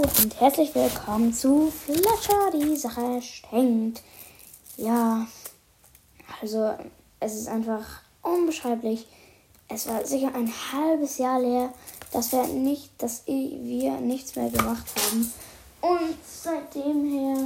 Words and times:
und 0.00 0.40
herzlich 0.40 0.74
willkommen 0.74 1.34
zu 1.34 1.70
Fletcher, 1.70 2.50
die 2.54 2.74
Sache 2.74 3.20
stinkt. 3.20 4.02
Ja, 4.78 5.26
also 6.40 6.70
es 7.18 7.34
ist 7.34 7.48
einfach 7.48 7.84
unbeschreiblich. 8.22 9.06
Es 9.68 9.86
war 9.86 10.06
sicher 10.06 10.34
ein 10.34 10.50
halbes 10.72 11.18
Jahr 11.18 11.38
leer, 11.40 11.74
dass 12.12 12.32
wir 12.32 12.46
nicht, 12.46 12.90
dass 12.96 13.26
wir 13.26 14.00
nichts 14.00 14.36
mehr 14.36 14.48
gemacht 14.48 14.86
haben. 14.96 15.30
Und 15.82 16.16
seitdem 16.24 17.04
her, 17.04 17.36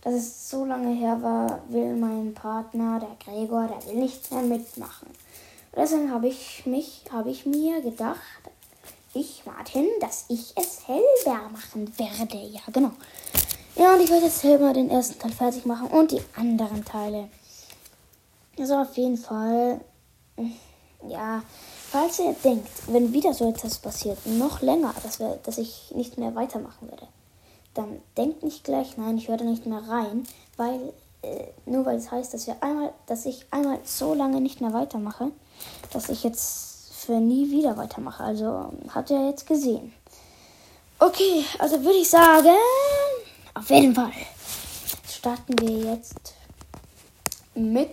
dass 0.00 0.14
es 0.14 0.50
so 0.50 0.64
lange 0.64 0.96
her 0.96 1.22
war, 1.22 1.62
will 1.68 1.94
mein 1.94 2.34
Partner, 2.34 2.98
der 2.98 3.16
Gregor, 3.24 3.68
der 3.68 3.86
will 3.86 4.00
nichts 4.00 4.32
mehr 4.32 4.42
mitmachen. 4.42 5.06
Und 5.06 5.78
deswegen 5.78 6.10
habe 6.10 6.26
ich 6.26 6.66
mich, 6.66 7.04
habe 7.12 7.30
ich 7.30 7.46
mir 7.46 7.80
gedacht, 7.82 8.18
ich, 9.14 9.44
Martin, 9.46 9.86
dass 10.00 10.26
ich 10.28 10.52
es 10.56 10.84
selber 10.86 11.48
machen 11.50 11.92
werde. 11.98 12.36
Ja, 12.36 12.60
genau. 12.72 12.92
Ja, 13.76 13.94
und 13.94 14.00
ich 14.00 14.10
werde 14.10 14.26
jetzt 14.26 14.40
selber 14.40 14.72
den 14.72 14.90
ersten 14.90 15.18
Teil 15.18 15.32
fertig 15.32 15.66
machen 15.66 15.88
und 15.88 16.12
die 16.12 16.20
anderen 16.36 16.84
Teile. 16.84 17.28
Also 18.58 18.76
auf 18.76 18.96
jeden 18.96 19.16
Fall, 19.16 19.80
ja, 21.08 21.42
falls 21.90 22.20
ihr 22.20 22.34
denkt, 22.44 22.68
wenn 22.86 23.12
wieder 23.12 23.34
so 23.34 23.48
etwas 23.48 23.78
passiert, 23.78 24.18
noch 24.26 24.62
länger, 24.62 24.94
dass, 25.02 25.18
wir, 25.18 25.40
dass 25.42 25.58
ich 25.58 25.92
nicht 25.94 26.18
mehr 26.18 26.34
weitermachen 26.34 26.88
werde, 26.88 27.08
dann 27.74 28.00
denkt 28.16 28.44
nicht 28.44 28.62
gleich, 28.62 28.96
nein, 28.96 29.18
ich 29.18 29.28
werde 29.28 29.44
nicht 29.44 29.66
mehr 29.66 29.82
rein, 29.88 30.26
weil 30.56 30.92
äh, 31.22 31.46
nur 31.66 31.84
weil 31.86 31.96
es 31.96 32.10
heißt, 32.10 32.32
dass 32.32 32.46
wir 32.46 32.62
einmal, 32.62 32.92
dass 33.06 33.26
ich 33.26 33.46
einmal 33.50 33.80
so 33.84 34.14
lange 34.14 34.40
nicht 34.40 34.60
mehr 34.60 34.72
weitermache, 34.72 35.32
dass 35.92 36.08
ich 36.08 36.22
jetzt 36.22 36.73
für 37.04 37.20
nie 37.20 37.50
wieder 37.50 37.76
weitermache. 37.76 38.24
Also 38.24 38.72
habt 38.92 39.10
ihr 39.10 39.28
jetzt 39.28 39.46
gesehen. 39.46 39.92
Okay, 40.98 41.44
also 41.58 41.82
würde 41.82 41.98
ich 41.98 42.08
sagen, 42.08 42.56
auf 43.54 43.68
jeden 43.68 43.94
Fall 43.94 44.12
starten 45.08 45.58
wir 45.58 45.92
jetzt 45.92 46.34
mit 47.54 47.90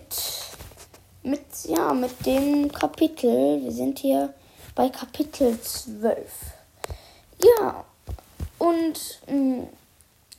mit 1.24 1.42
ja 1.66 1.94
mit 1.94 2.26
dem 2.26 2.72
Kapitel. 2.72 3.62
Wir 3.64 3.72
sind 3.72 4.00
hier 4.00 4.34
bei 4.76 4.90
Kapitel 4.90 5.60
12. 5.62 6.18
Ja, 7.40 7.84
und 8.58 9.20
mh, 9.28 9.36
mm, 9.36 9.68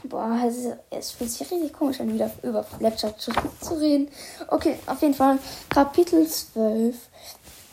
boah, 0.04 0.38
es, 0.46 0.56
ist, 0.56 0.76
es 0.90 1.10
fühlt 1.10 1.30
sich 1.30 1.50
richtig 1.50 1.72
komisch 1.72 2.00
an, 2.00 2.12
wieder 2.12 2.30
über 2.42 2.62
Fletcher 2.62 3.16
zu 3.16 3.32
reden. 3.74 4.08
Okay, 4.48 4.78
auf 4.86 5.02
jeden 5.02 5.14
Fall 5.14 5.38
Kapitel 5.68 6.26
12 6.26 6.96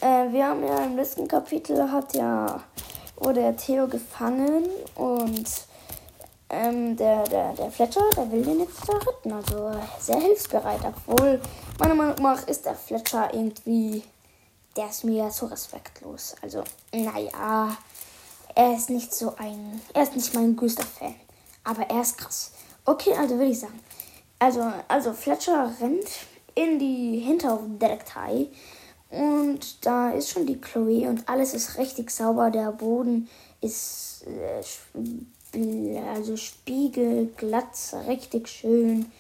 äh, 0.02 0.32
wir 0.32 0.48
haben 0.48 0.64
ja 0.66 0.84
im 0.84 0.96
letzten 0.96 1.28
Kapitel 1.28 1.92
hat 1.92 2.14
ja 2.14 2.64
wurde 3.18 3.42
der 3.42 3.58
Theo 3.58 3.88
gefangen 3.88 4.66
und 4.96 5.48
ähm, 6.50 6.96
der, 6.96 7.24
der, 7.26 7.54
der 7.54 7.72
Fletcher, 7.72 8.02
der 8.16 8.32
will 8.32 8.44
den 8.44 8.60
jetzt 8.60 8.88
da 8.88 8.94
retten. 8.94 9.32
Also 9.32 9.72
sehr 10.00 10.20
hilfsbereit. 10.20 10.82
Obwohl, 10.84 11.40
meiner 11.80 11.96
Meinung 11.96 12.16
nach 12.22 12.48
ist 12.48 12.66
der 12.66 12.76
Fletcher 12.76 13.34
irgendwie, 13.34 14.04
der 14.76 14.90
ist 14.90 15.04
mir 15.04 15.30
so 15.32 15.46
respektlos. 15.46 16.36
Also, 16.42 16.64
naja, 16.92 17.78
er 18.56 18.76
ist 18.76 18.90
nicht 18.90 19.14
so 19.14 19.36
ein, 19.38 19.82
er 19.94 20.04
ist 20.04 20.16
nicht 20.16 20.34
mein 20.34 20.56
größter 20.56 20.84
Fan. 20.84 21.16
Aber 21.64 21.84
er 21.84 22.02
ist 22.02 22.18
krass. 22.18 22.52
Okay, 22.86 23.14
also 23.14 23.36
würde 23.36 23.52
ich 23.52 23.60
sagen. 23.60 23.80
Also, 24.40 24.72
also 24.88 25.14
Fletcher 25.14 25.72
rennt 25.80 26.08
in 26.56 26.80
die 26.80 27.20
Hinterhofdetektei 27.20 28.48
und 29.10 29.86
da 29.86 30.12
ist 30.12 30.30
schon 30.30 30.46
die 30.46 30.62
Chloe 30.62 31.08
und 31.08 31.28
alles 31.28 31.54
ist 31.54 31.78
richtig 31.78 32.12
sauber. 32.12 32.52
Der 32.52 32.72
Boden 32.72 33.28
ist 33.62 34.26
äh, 35.54 36.00
also 36.14 36.38
spiegelglatt, 36.38 37.96
richtig 38.08 38.48
schön. 38.48 39.12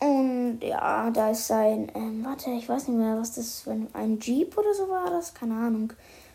Und 0.00 0.60
ja, 0.62 1.10
da 1.10 1.30
ist 1.30 1.50
ein, 1.50 1.90
ähm, 1.94 2.24
warte, 2.24 2.50
ich 2.50 2.68
weiß 2.68 2.88
nicht 2.88 2.98
mehr, 2.98 3.18
was 3.18 3.34
das 3.34 3.60
für 3.60 3.76
ein 3.94 4.20
Jeep 4.20 4.56
oder 4.56 4.72
so 4.74 4.88
war, 4.88 5.10
das, 5.10 5.34
keine 5.34 5.54
Ahnung. 5.54 5.92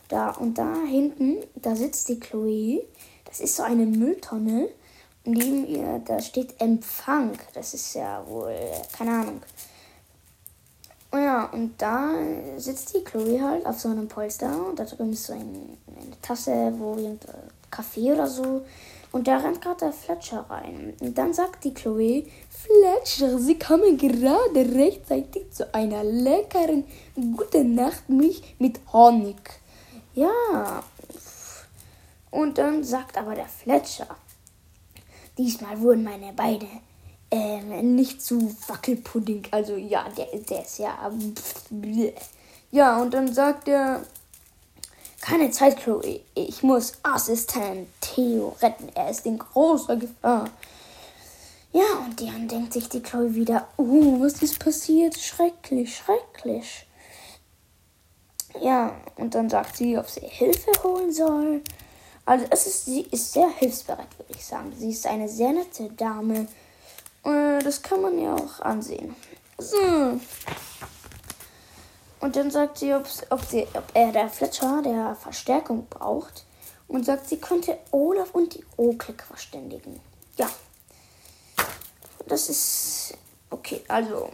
Da 0.09 0.31
und 0.31 0.57
da 0.57 0.75
hinten, 0.85 1.37
da 1.55 1.75
sitzt 1.75 2.09
die 2.09 2.19
Chloe. 2.19 2.83
Das 3.25 3.39
ist 3.39 3.55
so 3.55 3.63
eine 3.63 3.85
Mülltonne. 3.85 4.69
Neben 5.25 5.65
ihr, 5.65 6.01
da 6.05 6.19
steht 6.19 6.59
Empfang. 6.59 7.37
Das 7.53 7.73
ist 7.73 7.93
ja 7.93 8.25
wohl, 8.27 8.55
keine 8.97 9.11
Ahnung. 9.11 9.41
Und 11.13 11.19
oh 11.19 11.23
ja, 11.23 11.45
und 11.45 11.79
da 11.79 12.09
sitzt 12.57 12.95
die 12.95 13.03
Chloe 13.03 13.39
halt 13.39 13.67
auf 13.67 13.79
so 13.79 13.89
einem 13.89 14.07
Polster 14.07 14.49
und 14.67 14.79
da 14.79 14.83
drüben 14.83 15.13
ist 15.13 15.27
so 15.27 15.33
ein, 15.33 15.77
eine 15.95 16.19
Tasse, 16.23 16.73
wo 16.75 16.95
irgendein 16.95 17.37
Kaffee 17.69 18.13
oder 18.13 18.25
so. 18.25 18.65
Und 19.11 19.27
da 19.27 19.37
rennt 19.37 19.61
gerade 19.61 19.81
der 19.81 19.93
Fletcher 19.93 20.43
rein. 20.49 20.95
Und 20.99 21.15
dann 21.15 21.31
sagt 21.31 21.65
die 21.65 21.73
Chloe, 21.75 22.23
Fletcher, 22.49 23.37
Sie 23.37 23.59
kommen 23.59 23.95
gerade 23.95 24.75
rechtzeitig 24.75 25.51
zu 25.51 25.71
einer 25.71 26.03
leckeren 26.03 26.83
gute 27.15 27.63
Nachtmilch 27.63 28.55
mit 28.57 28.79
Honig. 28.91 29.37
Ja. 30.15 30.81
Und 32.31 32.57
dann 32.57 32.83
sagt 32.83 33.19
aber 33.19 33.35
der 33.35 33.45
Fletcher, 33.45 34.07
diesmal 35.37 35.79
wurden 35.79 36.03
meine 36.03 36.33
Beine 36.33 36.81
ähm, 37.33 37.95
nicht 37.95 38.21
zu 38.21 38.55
Wackelpudding. 38.67 39.47
Also 39.49 39.75
ja, 39.75 40.05
der, 40.09 40.27
der 40.37 40.63
ist 40.63 40.77
ja. 40.77 41.11
Bleh. 41.71 42.13
Ja, 42.71 43.01
und 43.01 43.13
dann 43.13 43.33
sagt 43.33 43.67
er. 43.67 44.03
Keine 45.19 45.51
Zeit, 45.51 45.77
Chloe. 45.77 46.19
Ich 46.35 46.63
muss 46.63 46.93
Assistent 47.01 47.87
Theo 48.01 48.57
retten. 48.61 48.89
Er 48.93 49.09
ist 49.09 49.25
in 49.25 49.39
großer 49.39 49.95
Gefahr. 49.95 50.49
Ja, 51.71 52.05
und 52.05 52.21
dann 52.21 52.47
denkt 52.49 52.73
sich 52.73 52.89
die 52.89 53.01
Chloe 53.01 53.33
wieder, 53.33 53.69
oh, 53.77 54.19
was 54.19 54.41
ist 54.43 54.59
passiert? 54.59 55.17
Schrecklich, 55.17 55.95
schrecklich. 55.95 56.85
Ja, 58.61 58.93
und 59.15 59.33
dann 59.33 59.49
sagt 59.49 59.77
sie, 59.77 59.97
ob 59.97 60.09
sie 60.09 60.27
Hilfe 60.27 60.71
holen 60.83 61.13
soll. 61.13 61.61
Also 62.25 62.45
es 62.49 62.67
ist, 62.67 62.85
sie 62.85 63.01
ist 63.03 63.31
sehr 63.31 63.49
hilfsbereit, 63.49 64.19
würde 64.19 64.33
ich 64.35 64.45
sagen. 64.45 64.73
Sie 64.77 64.89
ist 64.89 65.07
eine 65.07 65.29
sehr 65.29 65.53
nette 65.53 65.89
Dame. 65.91 66.47
Äh, 67.23 67.59
das 67.63 67.81
kann 67.81 68.01
man 68.01 68.19
ja 68.19 68.35
auch 68.35 68.59
ansehen. 68.59 69.15
So. 69.57 70.19
Und 72.19 72.35
dann 72.35 72.51
sagt 72.51 72.77
sie, 72.77 72.93
ob, 72.93 73.07
sie, 73.07 73.67
ob 73.73 73.83
er 73.93 74.11
der 74.11 74.29
Fletcher 74.29 74.81
der 74.81 75.15
Verstärkung 75.15 75.87
braucht. 75.89 76.45
Und 76.87 77.05
sagt, 77.05 77.27
sie 77.27 77.37
könnte 77.37 77.77
Olaf 77.91 78.31
und 78.31 78.53
die 78.53 78.63
Oklik 78.77 79.23
verständigen. 79.23 79.99
Ja. 80.37 80.49
Das 82.27 82.49
ist 82.49 83.17
okay. 83.49 83.81
Also. 83.87 84.29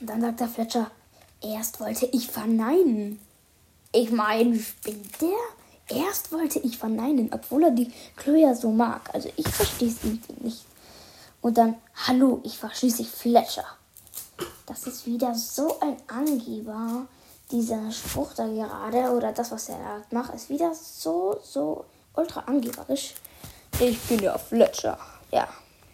Und 0.00 0.06
dann 0.06 0.20
sagt 0.20 0.40
der 0.40 0.48
Fletcher, 0.48 0.90
erst 1.42 1.80
wollte 1.80 2.06
ich 2.06 2.30
verneinen. 2.30 3.20
Ich 3.92 4.10
meine, 4.10 4.58
spinnt 4.58 5.20
der? 5.20 5.96
Erst 5.96 6.32
wollte 6.32 6.58
ich 6.58 6.76
verneinen, 6.76 7.30
obwohl 7.32 7.64
er 7.64 7.70
die 7.70 7.90
Chloe 8.16 8.54
so 8.54 8.70
mag. 8.70 9.12
Also 9.14 9.30
ich 9.36 9.48
verstehe 9.48 9.88
es 9.88 10.02
nicht. 10.40 10.67
Und 11.40 11.56
dann, 11.56 11.76
hallo, 12.06 12.40
ich 12.44 12.62
war 12.62 12.74
schließlich 12.74 13.08
Fletcher. 13.08 13.64
Das 14.66 14.86
ist 14.86 15.06
wieder 15.06 15.34
so 15.34 15.78
ein 15.80 15.96
Angeber. 16.08 17.06
Dieser 17.50 17.90
Spruch 17.90 18.34
da 18.34 18.46
gerade 18.46 19.10
oder 19.12 19.32
das, 19.32 19.50
was 19.50 19.70
er 19.70 19.78
da 19.78 20.02
macht, 20.10 20.34
ist 20.34 20.50
wieder 20.50 20.74
so, 20.74 21.38
so 21.42 21.84
ultra 22.14 22.40
angeberisch. 22.40 23.14
Ich 23.80 23.98
bin 24.02 24.20
ja 24.20 24.36
Fletcher. 24.36 24.98
Ja, 25.30 25.48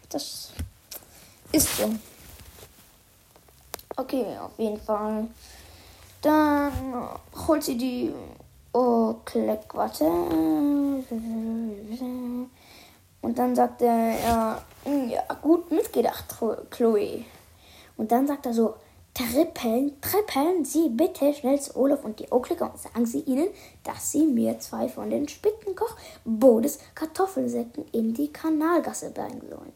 das 0.08 0.50
ist 1.52 1.76
so. 1.76 1.94
Okay, 3.96 4.36
auf 4.38 4.58
jeden 4.58 4.80
Fall. 4.80 5.28
Dann 6.22 6.72
holt 7.46 7.62
sie 7.62 7.76
die. 7.76 8.12
Oh, 8.72 9.14
warte. 9.72 10.04
Und 13.24 13.38
dann 13.38 13.56
sagt 13.56 13.80
er, 13.80 14.20
ja, 14.20 14.62
hm, 14.84 15.08
ja, 15.08 15.22
gut 15.40 15.70
mitgedacht, 15.70 16.26
Chloe. 16.70 17.24
Und 17.96 18.12
dann 18.12 18.26
sagt 18.26 18.44
er 18.44 18.52
so, 18.52 18.74
trippeln, 19.14 19.98
trippeln 20.02 20.62
Sie 20.66 20.90
bitte 20.90 21.32
schnell 21.32 21.58
zu 21.58 21.74
Olaf 21.74 22.04
und 22.04 22.18
die 22.18 22.30
Oklicker 22.30 22.70
und 22.70 22.78
sagen 22.78 23.06
Sie 23.06 23.20
ihnen, 23.20 23.48
dass 23.82 24.12
sie 24.12 24.26
mir 24.26 24.58
zwei 24.58 24.90
von 24.90 25.08
den 25.08 25.26
Spittenkoch 25.26 25.96
Bodes 26.26 26.80
Kartoffelsäcken 26.94 27.86
in 27.92 28.12
die 28.12 28.30
Kanalgasse 28.30 29.10
bringen 29.10 29.40
sollen. 29.48 29.72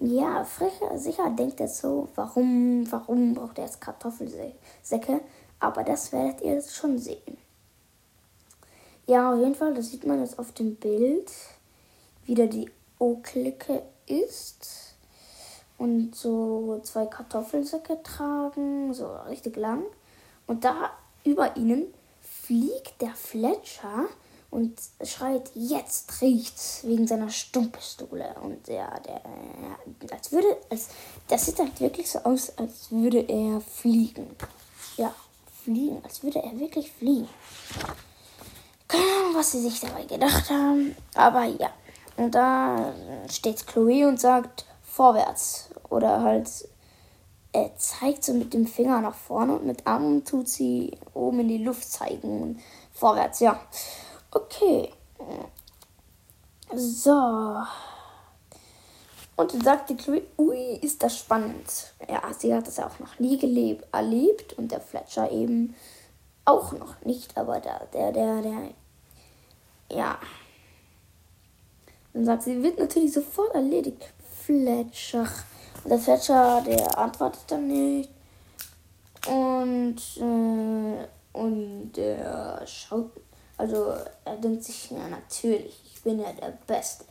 Ja, 0.00 0.42
fricher, 0.42 0.98
sicher 0.98 1.30
denkt 1.30 1.60
er 1.60 1.68
so, 1.68 2.08
warum, 2.16 2.90
warum 2.90 3.34
braucht 3.34 3.58
er 3.58 3.66
jetzt 3.66 3.80
Kartoffelsäcke? 3.80 5.20
Aber 5.60 5.84
das 5.84 6.10
werdet 6.10 6.40
ihr 6.40 6.60
schon 6.62 6.98
sehen. 6.98 7.36
Ja, 9.06 9.32
auf 9.32 9.38
jeden 9.38 9.54
Fall, 9.54 9.72
das 9.72 9.90
sieht 9.90 10.04
man 10.04 10.18
jetzt 10.18 10.36
auf 10.40 10.50
dem 10.50 10.74
Bild 10.74 11.30
wieder 12.26 12.46
die 12.46 12.70
O-Clique 12.98 13.82
ist 14.06 14.94
und 15.78 16.14
so 16.14 16.80
zwei 16.84 17.06
Kartoffelsäcke 17.06 18.02
tragen, 18.02 18.94
so 18.94 19.16
richtig 19.28 19.56
lang. 19.56 19.82
Und 20.46 20.64
da 20.64 20.90
über 21.24 21.56
ihnen 21.56 21.92
fliegt 22.20 23.00
der 23.00 23.14
Fletcher 23.14 24.06
und 24.50 24.78
schreit, 25.02 25.50
jetzt 25.54 26.20
riecht's 26.20 26.84
wegen 26.84 27.06
seiner 27.06 27.30
Stummpistole. 27.30 28.34
Und 28.42 28.68
ja, 28.68 29.00
der, 29.00 29.22
als 30.12 30.30
würde, 30.30 30.56
als, 30.68 30.88
das 31.28 31.46
sieht 31.46 31.58
halt 31.58 31.80
wirklich 31.80 32.10
so 32.10 32.18
aus, 32.20 32.56
als 32.58 32.90
würde 32.90 33.20
er 33.20 33.60
fliegen. 33.60 34.36
Ja, 34.96 35.14
fliegen, 35.64 36.00
als 36.04 36.22
würde 36.22 36.40
er 36.40 36.58
wirklich 36.60 36.92
fliegen. 36.92 37.28
Keine 38.86 39.04
Ahnung, 39.04 39.34
was 39.34 39.52
sie 39.52 39.62
sich 39.62 39.80
dabei 39.80 40.04
gedacht 40.04 40.50
haben, 40.50 40.94
aber 41.14 41.44
ja. 41.44 41.72
Und 42.22 42.34
da 42.34 42.92
steht 43.28 43.66
Chloe 43.66 44.06
und 44.06 44.20
sagt, 44.20 44.64
vorwärts. 44.82 45.70
Oder 45.90 46.22
halt, 46.22 46.48
er 47.52 47.76
zeigt 47.76 48.24
so 48.24 48.32
mit 48.32 48.54
dem 48.54 48.66
Finger 48.66 49.00
nach 49.00 49.14
vorne 49.14 49.56
und 49.56 49.66
mit 49.66 49.86
Armen 49.86 50.24
tut 50.24 50.48
sie 50.48 50.96
oben 51.14 51.40
in 51.40 51.48
die 51.48 51.64
Luft 51.64 51.90
zeigen. 51.90 52.42
Und 52.42 52.60
vorwärts, 52.92 53.40
ja. 53.40 53.60
Okay. 54.30 54.90
So. 56.74 57.10
Und 59.36 59.54
dann 59.54 59.60
sagte 59.62 59.96
Chloe, 59.96 60.22
ui, 60.38 60.76
ist 60.76 61.02
das 61.02 61.18
spannend. 61.18 61.92
Ja, 62.08 62.22
sie 62.38 62.54
hat 62.54 62.66
das 62.66 62.76
ja 62.76 62.86
auch 62.86 62.98
noch 62.98 63.18
nie 63.18 63.38
gelebt, 63.38 63.86
erlebt 63.92 64.52
und 64.54 64.70
der 64.70 64.80
Fletcher 64.80 65.30
eben 65.30 65.74
auch 66.44 66.72
noch 66.72 67.00
nicht, 67.04 67.36
aber 67.36 67.60
der, 67.60 67.86
der, 67.92 68.12
der, 68.12 68.42
der, 68.42 68.68
ja. 69.90 70.18
Dann 72.12 72.24
sagt 72.24 72.42
sie, 72.42 72.62
wird 72.62 72.78
natürlich 72.78 73.12
sofort 73.12 73.54
erledigt, 73.54 74.12
Fletcher. 74.44 75.28
Und 75.84 75.90
der 75.90 75.98
Fletcher, 75.98 76.62
der 76.66 76.98
antwortet 76.98 77.42
dann 77.48 77.66
nicht. 77.66 78.10
Und, 79.26 79.96
äh, 80.18 81.06
und 81.32 81.92
der 81.92 82.62
schaut 82.66 83.10
also 83.62 83.94
er 84.24 84.36
denkt 84.38 84.64
sich, 84.64 84.90
ja 84.90 85.06
natürlich, 85.06 85.80
ich 85.94 86.02
bin 86.02 86.18
ja 86.18 86.32
der 86.32 86.58
Beste. 86.66 87.04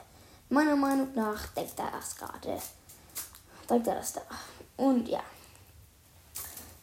Meiner 0.49 0.75
Meinung 0.75 1.07
nach 1.15 1.47
denkt 1.53 1.79
er 1.79 1.91
das 1.91 2.17
gerade. 2.17 2.61
Denkt 3.69 3.87
er 3.87 3.95
das 3.95 4.11
da. 4.11 4.21
Und 4.75 5.07
ja. 5.07 5.21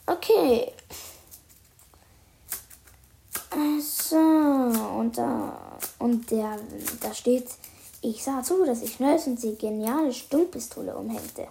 Okay. 0.07 0.73
So, 3.83 4.17
und 4.17 5.19
da, 5.19 5.77
und 5.99 6.31
der, 6.31 6.59
da 7.03 7.13
steht, 7.13 7.49
ich 8.03 8.23
sah 8.23 8.43
zu, 8.43 8.65
dass 8.65 8.83
ich 8.83 8.95
schnellstens 8.95 9.41
die 9.41 9.57
geniale 9.57 10.13
Stummpistole 10.13 10.97
umhängte 10.97 11.49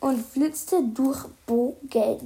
und 0.00 0.24
flitzte 0.24 0.82
durch 0.82 1.24
Boge, 1.46 2.18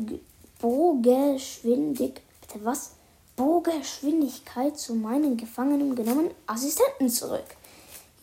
Bogeschwindig, 0.60 2.22
bitte 2.40 2.64
was? 2.64 2.92
Bogeschwindigkeit 3.36 4.78
zu 4.78 4.94
meinen 4.94 5.36
Gefangenen 5.36 5.94
genommenen 5.94 6.30
Assistenten 6.46 7.10
zurück. 7.10 7.44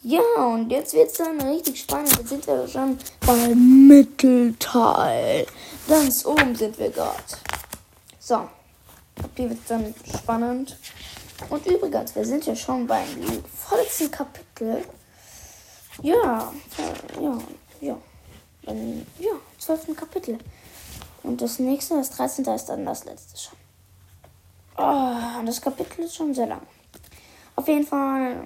Ja, 0.01 0.21
und 0.35 0.69
jetzt 0.69 0.93
wird 0.93 1.11
es 1.11 1.17
dann 1.17 1.39
richtig 1.39 1.79
spannend. 1.79 2.11
Jetzt 2.17 2.29
sind 2.29 2.47
wir 2.47 2.67
schon 2.67 2.97
beim 3.25 3.87
Mittelteil. 3.87 5.45
Ganz 5.87 6.25
oben 6.25 6.55
sind 6.55 6.77
wir 6.77 6.89
gerade. 6.89 7.15
So, 8.19 8.49
hier 9.37 9.49
wird 9.49 9.59
es 9.59 9.67
dann 9.67 9.93
spannend. 10.17 10.77
Und 11.49 11.65
übrigens, 11.65 12.15
wir 12.15 12.25
sind 12.25 12.45
ja 12.45 12.55
schon 12.55 12.87
beim 12.87 13.43
vollsten 13.55 14.11
Kapitel. 14.11 14.83
Ja, 16.01 16.51
ja, 17.19 17.37
ja. 17.81 17.97
Beim, 18.63 19.05
ja, 19.19 19.33
zwölften 19.59 19.95
Kapitel. 19.95 20.39
Und 21.23 21.41
das 21.41 21.59
nächste, 21.59 21.95
das 21.95 22.09
13. 22.11 22.45
ist 22.45 22.65
dann 22.65 22.85
das 22.85 23.03
letzte 23.05 23.39
schon. 23.39 23.57
Oh, 24.77 25.43
das 25.45 25.61
Kapitel 25.61 26.05
ist 26.05 26.15
schon 26.15 26.33
sehr 26.33 26.47
lang. 26.47 26.61
Auf 27.55 27.67
jeden 27.67 27.85
Fall. 27.85 28.43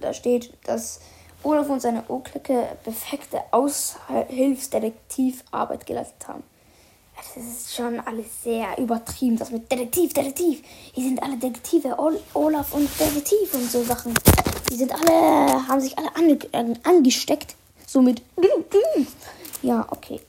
Da 0.00 0.12
steht, 0.12 0.52
dass 0.64 0.98
Olaf 1.44 1.68
und 1.68 1.80
seine 1.80 2.02
O-Clique 2.08 2.76
perfekte 2.82 3.40
Aushilfsdetektivarbeit 3.52 5.86
geleistet 5.86 6.26
haben. 6.26 6.42
Das 7.34 7.44
ist 7.44 7.74
schon 7.74 8.00
alles 8.00 8.26
sehr 8.42 8.78
übertrieben. 8.78 9.36
Das 9.36 9.50
mit 9.50 9.70
Detektiv, 9.70 10.14
Detektiv. 10.14 10.62
Die 10.94 11.02
sind 11.02 11.22
alle 11.22 11.36
Detektive. 11.36 11.98
Olaf 12.34 12.72
und 12.72 12.88
Detektiv 12.98 13.52
und 13.54 13.70
so 13.70 13.82
Sachen. 13.84 14.14
Die 14.70 14.76
sind 14.76 14.92
alle, 14.92 15.68
haben 15.68 15.80
sich 15.80 15.96
alle 15.98 16.14
ange 16.16 16.38
angesteckt. 16.84 17.54
So 17.86 18.00
mit. 18.00 18.22
Ja, 19.62 19.86
okay. 19.90 20.20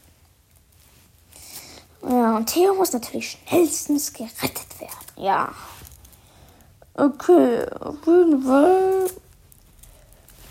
Ja, 2.03 2.37
und 2.37 2.45
Theo 2.45 2.73
muss 2.73 2.93
natürlich 2.93 3.31
schnellstens 3.31 4.13
gerettet 4.13 4.79
werden. 4.79 4.93
Ja. 5.17 5.53
Okay, 6.93 7.65
auf 7.79 8.05
jeden 8.05 8.43
Fall. 8.43 9.07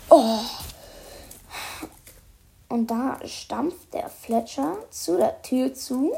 Oh. 0.09 0.39
Und 2.69 2.87
da 2.87 3.19
stampft 3.25 3.93
der 3.93 4.09
Fletcher 4.09 4.77
zu 4.89 5.17
der 5.17 5.41
Tür 5.41 5.73
zu. 5.73 6.13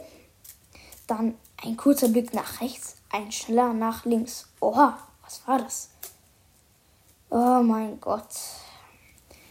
Dann 1.10 1.36
ein 1.66 1.76
kurzer 1.76 2.08
Blick 2.08 2.36
nach 2.36 2.62
rechts, 2.62 2.98
ein 3.10 3.32
schneller 3.32 3.74
nach 3.74 4.06
links. 4.06 4.48
Oha, 4.60 4.96
was 5.24 5.42
war 5.48 5.58
das? 5.58 5.90
Oh 7.32 7.64
mein 7.64 8.00
Gott. 8.00 8.30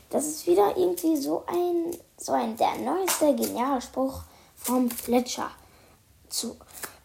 Das 0.09 0.25
ist 0.25 0.47
wieder 0.47 0.77
irgendwie 0.77 1.17
so 1.17 1.45
ein, 1.49 1.97
so 2.17 2.31
ein 2.31 2.57
der 2.57 2.77
neueste 2.77 3.35
geniale 3.35 3.83
Spruch 3.83 4.23
vom 4.55 4.89
Fletcher 4.89 5.51
zu. 6.29 6.57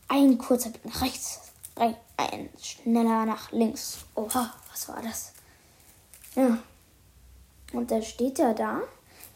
Ein 0.08 0.38
kurzer 0.38 0.70
Blick 0.70 0.86
nach 0.86 1.02
rechts, 1.02 1.40
ein 1.76 2.50
schneller 2.62 3.26
nach 3.26 3.52
links. 3.52 4.06
Oha, 4.14 4.54
was 4.72 4.88
war 4.88 5.02
das? 5.02 5.32
Ja. 6.36 6.60
Und 7.74 7.90
da 7.90 8.00
steht 8.04 8.38
er 8.38 8.54
da 8.54 8.82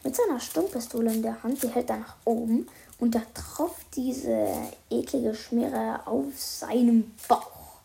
mit 0.04 0.14
seiner 0.14 0.38
Stummpistole 0.38 1.12
in 1.12 1.22
der 1.22 1.42
Hand, 1.42 1.60
die 1.60 1.68
hält 1.68 1.90
er 1.90 1.96
nach 1.96 2.14
oben 2.24 2.68
und 3.00 3.14
da 3.14 3.22
tropft 3.34 3.94
diese 3.94 4.48
eklige 4.90 5.34
Schmiere 5.34 6.00
auf 6.06 6.36
seinem 6.36 7.14
Bauch. 7.28 7.78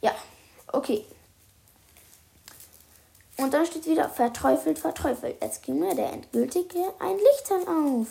Ja, 0.00 0.12
okay. 0.72 1.04
Und 3.36 3.52
dann 3.52 3.66
steht 3.66 3.86
wieder 3.86 4.08
verteufelt, 4.08 4.78
verteufelt. 4.78 5.36
Jetzt 5.40 5.62
ging 5.62 5.78
mir 5.78 5.94
der 5.94 6.12
endgültige 6.12 6.92
ein 6.98 7.16
Licht 7.16 7.68
auf. 7.68 8.06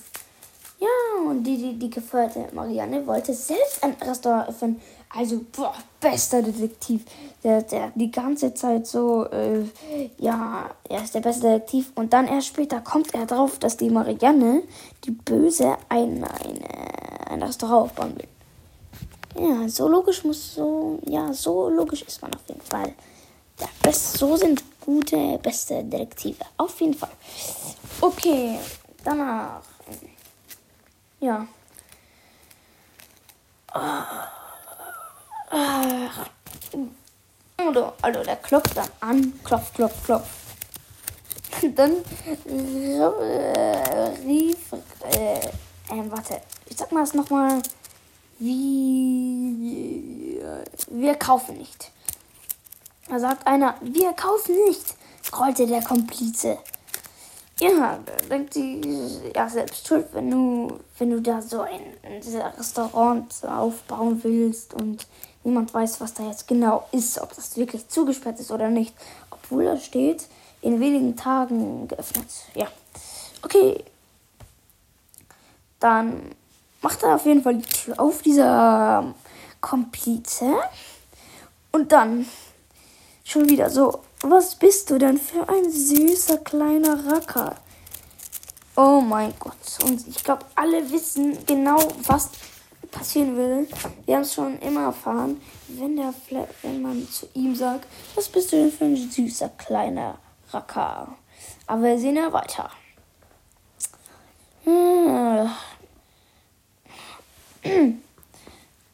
Ja, 0.80 0.88
und 1.28 1.44
die, 1.44 1.58
die, 1.58 1.80
die 1.80 1.90
geförderte 1.90 2.54
Marianne 2.54 3.06
wollte 3.08 3.34
selbst 3.34 3.84
ein 3.84 3.94
Restaurant 3.94 4.50
öffnen. 4.50 4.82
Also, 5.18 5.42
boah, 5.52 5.74
bester 6.02 6.42
Detektiv. 6.42 7.06
Der, 7.44 7.62
der 7.62 7.92
die 7.96 8.12
ganze 8.12 8.54
Zeit 8.54 8.86
so, 8.86 9.26
äh, 9.26 9.64
ja, 10.18 10.70
er 10.90 11.04
ist 11.04 11.16
der 11.16 11.22
beste 11.22 11.44
Detektiv. 11.44 11.92
Und 11.96 12.12
dann 12.12 12.28
erst 12.28 12.48
später 12.48 12.82
kommt 12.82 13.14
er 13.14 13.26
drauf, 13.26 13.58
dass 13.60 13.78
die 13.78 13.90
Marianne, 13.90 14.64
die 15.06 15.12
Böse, 15.12 15.78
ein, 15.88 16.24
ein, 16.24 16.64
ein 17.30 17.44
Restaurant 17.44 17.86
aufbauen 17.86 18.16
will. 18.18 18.28
Ja, 19.38 19.68
so 19.70 19.88
logisch 19.88 20.24
muss 20.24 20.56
so, 20.56 21.00
ja, 21.06 21.32
so 21.34 21.70
logisch 21.70 22.02
ist 22.02 22.22
man 22.22 22.34
auf 22.34 22.42
jeden 22.48 22.62
Fall. 22.62 22.94
Ja, 23.60 23.68
best, 23.82 24.18
so 24.18 24.36
sind 24.36 24.64
gute, 24.82 25.38
beste 25.42 25.84
Detektive. 25.84 26.44
Auf 26.58 26.80
jeden 26.82 26.94
Fall. 26.94 27.12
Okay, 28.02 28.60
danach. 29.04 29.62
Ja. 31.20 31.48
Also, 37.58 37.94
also 38.02 38.24
der 38.24 38.36
klopft 38.38 38.76
dann 38.76 38.90
an. 39.00 39.40
Klopf, 39.44 39.74
klopf, 39.74 40.04
klopf. 40.04 40.28
dann 41.76 41.94
rief. 44.26 44.74
Äh, 45.12 45.40
äh, 45.40 46.12
warte. 46.12 46.42
Ich 46.68 46.76
sag 46.78 46.92
mal 46.92 47.04
es 47.04 47.14
nochmal. 47.14 47.62
Wie. 48.40 49.22
Wir 50.90 51.16
kaufen 51.16 51.58
nicht. 51.58 51.92
Da 53.08 53.20
sagt 53.20 53.48
einer, 53.48 53.76
wir 53.82 54.14
kaufen 54.14 54.56
nicht, 54.68 54.96
rollte 55.38 55.68
der 55.68 55.84
Komplize. 55.84 56.58
Ja, 57.60 58.00
denkt 58.30 58.56
sie, 58.56 58.82
ja, 59.34 59.48
selbst 59.48 59.88
schuld, 59.88 60.08
wenn 60.12 60.30
du, 60.30 60.80
wenn 60.98 61.12
du 61.12 61.22
da 61.22 61.42
so 61.42 61.62
ein, 61.62 61.82
ein 62.04 62.22
Restaurant 62.58 63.34
aufbauen 63.46 64.22
willst 64.24 64.74
und 64.74 65.08
niemand 65.46 65.74
weiß, 65.74 66.02
was 66.02 66.14
da 66.14 66.24
jetzt 66.24 66.48
genau 66.48 66.88
ist, 66.92 67.20
ob 67.20 67.36
das 67.36 67.58
wirklich 67.58 67.88
zugesperrt 67.88 68.40
ist 68.40 68.52
oder 68.52 68.70
nicht. 68.70 68.94
Obwohl 69.30 69.66
da 69.66 69.78
steht, 69.78 70.28
in 70.62 70.80
wenigen 70.80 71.16
Tagen 71.16 71.88
geöffnet. 71.88 72.28
Ja. 72.54 72.68
Okay. 73.42 73.84
Dann 75.80 76.32
macht 76.82 77.04
er 77.04 77.16
auf 77.16 77.26
jeden 77.26 77.44
Fall 77.44 77.56
die 77.56 77.68
Tür 77.68 78.00
auf, 78.00 78.22
dieser 78.22 79.14
Komplize. 79.62 80.56
Und 81.72 81.92
dann 81.92 82.26
schon 83.24 83.50
wieder 83.50 83.70
so 83.70 84.02
was 84.30 84.56
bist 84.56 84.90
du 84.90 84.98
denn 84.98 85.20
für 85.20 85.48
ein 85.48 85.70
süßer 85.72 86.40
kleiner 86.40 87.06
Racker? 87.06 87.56
Oh 88.76 89.00
mein 89.00 89.34
Gott. 89.40 89.54
Und 89.84 90.08
ich 90.08 90.24
glaube, 90.24 90.46
alle 90.56 90.92
wissen 90.92 91.46
genau, 91.46 91.78
was 92.08 92.32
passieren 92.96 93.36
würde. 93.36 93.68
Wir 94.06 94.16
haben 94.16 94.22
es 94.22 94.34
schon 94.34 94.58
immer 94.60 94.86
erfahren, 94.86 95.42
wenn, 95.68 95.98
der 95.98 96.14
wenn 96.62 96.82
man 96.82 97.08
zu 97.10 97.28
ihm 97.34 97.56
sagt, 97.56 97.88
was 98.16 98.30
bist 98.30 98.52
du 98.52 98.56
denn 98.58 98.72
für 98.72 98.86
ein 98.86 98.96
süßer 98.96 99.50
kleiner 99.58 100.18
Racker? 100.52 101.10
Aber 101.68 101.84
wir 101.84 102.00
sehen 102.00 102.16
ja 102.16 102.32
weiter. 102.32 102.70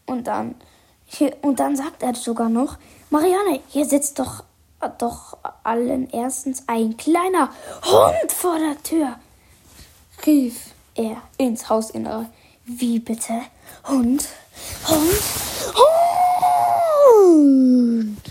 Und 0.05 0.23
dann, 0.25 0.55
und 1.41 1.59
dann 1.59 1.75
sagt 1.75 2.03
er 2.03 2.15
sogar 2.15 2.49
noch, 2.49 2.77
Marianne, 3.09 3.61
hier 3.67 3.85
sitzt 3.85 4.19
doch, 4.19 4.43
doch 4.97 5.37
allen 5.63 6.09
erstens 6.09 6.63
ein 6.67 6.97
kleiner 6.97 7.49
Hund 7.83 8.31
vor 8.31 8.57
der 8.57 8.81
Tür, 8.81 9.19
rief 10.25 10.73
er 10.95 11.17
ins 11.37 11.69
Hausinnere. 11.69 12.27
Wie 12.65 12.99
bitte? 12.99 13.41
Hund? 13.87 14.27
Hund? 14.87 15.23
Hund! 17.03 18.21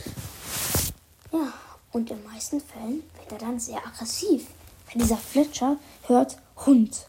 Ja, 1.33 1.53
und 1.93 2.11
in 2.11 2.17
den 2.17 2.25
meisten 2.25 2.61
Fällen 2.61 3.03
wird 3.17 3.33
er 3.33 3.39
dann 3.39 3.59
sehr 3.59 3.85
aggressiv, 3.85 4.47
wenn 4.91 5.03
dieser 5.03 5.17
Fletcher 5.17 5.77
hört 6.07 6.37
Hund 6.65 7.07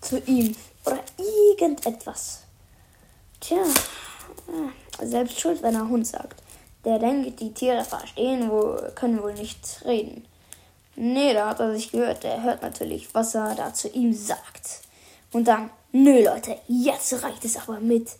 zu 0.00 0.18
ihm 0.20 0.54
oder 0.84 1.00
irgendetwas. 1.16 2.40
Tja, 3.40 3.64
selbst 5.00 5.40
schuld, 5.40 5.62
wenn 5.62 5.74
er 5.74 5.88
Hund 5.88 6.06
sagt. 6.06 6.42
Der 6.84 6.98
denkt, 6.98 7.40
die 7.40 7.52
Tiere 7.52 7.84
verstehen 7.84 8.50
wohl, 8.50 8.92
können 8.94 9.22
wohl 9.22 9.34
nicht 9.34 9.82
reden. 9.84 10.24
Nee, 10.94 11.32
da 11.32 11.48
hat 11.48 11.60
er 11.60 11.74
sich 11.74 11.90
gehört. 11.90 12.22
Der 12.22 12.42
hört 12.42 12.62
natürlich, 12.62 13.14
was 13.14 13.34
er 13.34 13.54
da 13.54 13.72
zu 13.72 13.88
ihm 13.88 14.12
sagt. 14.12 14.82
Und 15.32 15.48
dann, 15.48 15.70
nö 15.92 16.24
Leute, 16.24 16.58
jetzt 16.68 17.22
reicht 17.22 17.44
es 17.44 17.56
aber 17.56 17.80
mit 17.80 18.10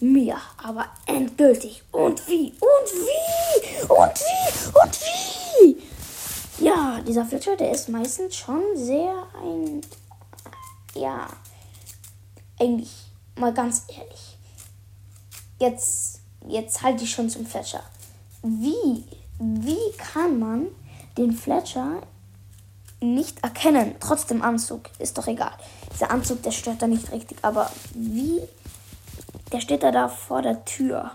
mir. 0.00 0.36
Aber 0.62 0.86
endgültig. 1.06 1.82
Und 1.92 2.26
wie? 2.28 2.52
Und 2.52 2.92
wie? 2.92 3.82
Und 3.88 4.20
wie? 4.20 4.68
Und 4.78 5.00
wie? 5.00 6.64
Ja, 6.64 7.00
dieser 7.00 7.24
Fletcher, 7.24 7.56
der 7.56 7.72
ist 7.72 7.88
meistens 7.88 8.36
schon 8.36 8.62
sehr 8.74 9.26
ein. 9.42 9.80
Ja. 10.94 11.26
Eigentlich, 12.60 12.92
mal 13.36 13.52
ganz 13.52 13.84
ehrlich. 13.88 14.38
Jetzt, 15.58 16.20
jetzt 16.46 16.82
halte 16.82 17.04
ich 17.04 17.10
schon 17.10 17.30
zum 17.30 17.46
Fletcher. 17.46 17.82
Wie? 18.42 19.04
Wie 19.38 19.92
kann 19.96 20.38
man 20.38 20.66
den 21.18 21.32
Fletcher 21.32 22.02
nicht 23.00 23.42
erkennen, 23.42 23.96
trotz 23.98 24.26
dem 24.26 24.42
Anzug? 24.42 24.82
Ist 24.98 25.18
doch 25.18 25.26
egal. 25.26 25.52
Dieser 25.94 26.10
Anzug, 26.10 26.42
der 26.42 26.50
stört 26.50 26.82
da 26.82 26.86
nicht 26.86 27.12
richtig, 27.12 27.38
aber 27.42 27.70
wie? 27.94 28.40
Der 29.52 29.60
steht 29.60 29.82
da, 29.82 29.92
da 29.92 30.08
vor 30.08 30.42
der 30.42 30.64
Tür. 30.64 31.12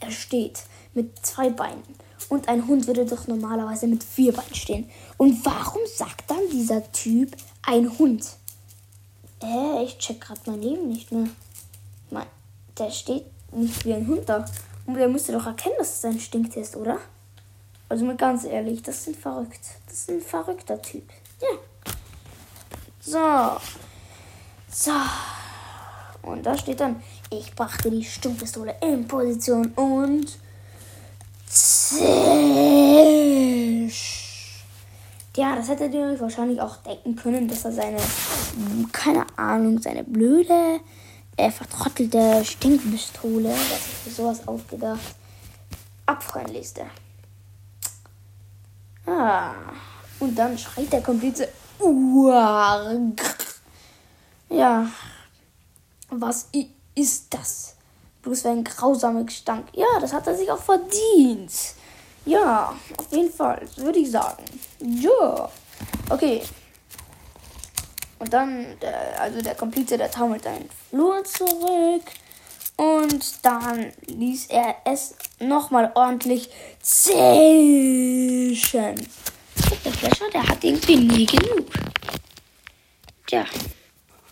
Er 0.00 0.10
steht 0.10 0.64
mit 0.94 1.24
zwei 1.24 1.50
Beinen. 1.50 1.82
Und 2.28 2.48
ein 2.48 2.66
Hund 2.66 2.88
würde 2.88 3.06
doch 3.06 3.28
normalerweise 3.28 3.86
mit 3.86 4.02
vier 4.02 4.32
Beinen 4.32 4.54
stehen. 4.54 4.90
Und 5.16 5.44
warum 5.46 5.82
sagt 5.86 6.28
dann 6.28 6.50
dieser 6.50 6.90
Typ 6.90 7.36
ein 7.62 7.98
Hund? 7.98 8.26
Äh, 9.42 9.84
ich 9.84 9.98
check 9.98 10.20
gerade 10.20 10.40
mein 10.46 10.62
Leben 10.62 10.88
nicht 10.88 11.12
mehr. 11.12 11.28
Mein, 12.10 12.26
der 12.78 12.90
steht 12.90 13.26
nicht 13.52 13.84
wie 13.84 13.94
ein 13.94 14.08
Hund 14.08 14.28
da. 14.28 14.44
Und 14.86 14.94
der 14.94 15.08
müsste 15.08 15.32
doch 15.32 15.46
erkennen, 15.46 15.76
dass 15.78 15.98
es 15.98 16.04
ein 16.04 16.18
Stinktest, 16.18 16.76
oder? 16.76 16.98
Also 17.88 18.04
mal 18.04 18.16
ganz 18.16 18.44
ehrlich, 18.44 18.82
das 18.82 19.04
sind 19.04 19.16
verrückt. 19.16 19.60
Das 19.86 19.94
ist 19.94 20.10
ein 20.10 20.20
verrückter 20.20 20.80
Typ. 20.82 21.04
Ja. 21.40 21.48
So. 23.06 23.56
So. 24.68 24.90
Und 26.22 26.44
da 26.44 26.58
steht 26.58 26.80
dann, 26.80 27.00
ich 27.30 27.54
brachte 27.54 27.88
die 27.88 28.02
Sturmpistole 28.02 28.74
in 28.82 29.06
Position 29.06 29.68
und 29.76 30.26
zisch. 31.46 31.94
Ja, 35.36 35.54
das 35.54 35.68
hättet 35.68 35.94
ihr 35.94 36.06
euch 36.06 36.20
wahrscheinlich 36.20 36.60
auch 36.60 36.78
denken 36.78 37.14
können, 37.14 37.46
dass 37.46 37.64
er 37.64 37.70
seine, 37.70 37.98
keine 38.90 39.24
Ahnung, 39.38 39.80
seine 39.80 40.02
blöde, 40.02 40.80
äh, 41.36 41.52
vertrottelte 41.52 42.44
Stinkpistole, 42.44 43.50
dass 43.50 43.86
ich 43.86 43.94
für 44.02 44.10
sowas 44.10 44.48
aufgedacht, 44.48 45.14
abfreien 46.06 46.48
ließ. 46.48 46.74
Ah, 49.06 49.52
und 50.18 50.34
dann 50.36 50.58
schreit 50.58 50.92
der 50.92 51.02
Komplize, 51.02 51.48
ja, 54.48 54.88
was 56.10 56.48
ist 56.94 57.34
das? 57.34 57.74
Bloß 58.22 58.42
für 58.42 58.50
ein 58.50 58.64
grausamer 58.64 59.24
Gestank. 59.24 59.68
Ja, 59.72 60.00
das 60.00 60.12
hat 60.12 60.26
er 60.26 60.36
sich 60.36 60.50
auch 60.50 60.58
verdient. 60.58 61.52
Ja, 62.24 62.74
auf 62.96 63.12
jeden 63.12 63.32
Fall, 63.32 63.68
würde 63.76 64.00
ich 64.00 64.10
sagen. 64.10 64.44
Ja. 64.80 65.48
Okay. 66.10 66.42
Und 68.18 68.32
dann, 68.32 68.78
der, 68.80 69.20
also 69.20 69.40
der 69.42 69.54
Komplize, 69.54 69.96
der 69.96 70.10
taumelt 70.10 70.44
einen 70.46 70.68
Flur 70.90 71.22
zurück. 71.24 72.02
Und 72.76 73.44
dann 73.44 73.92
ließ 74.06 74.46
er 74.46 74.74
es 74.84 75.14
nochmal 75.38 75.92
ordentlich 75.94 76.50
zischen. 76.80 77.16
Der 79.86 79.92
Flasher, 79.92 80.30
der 80.32 80.42
hat 80.42 80.64
irgendwie 80.64 80.96
nie 80.96 81.26
genug. 81.26 81.70
Tja. 83.26 83.44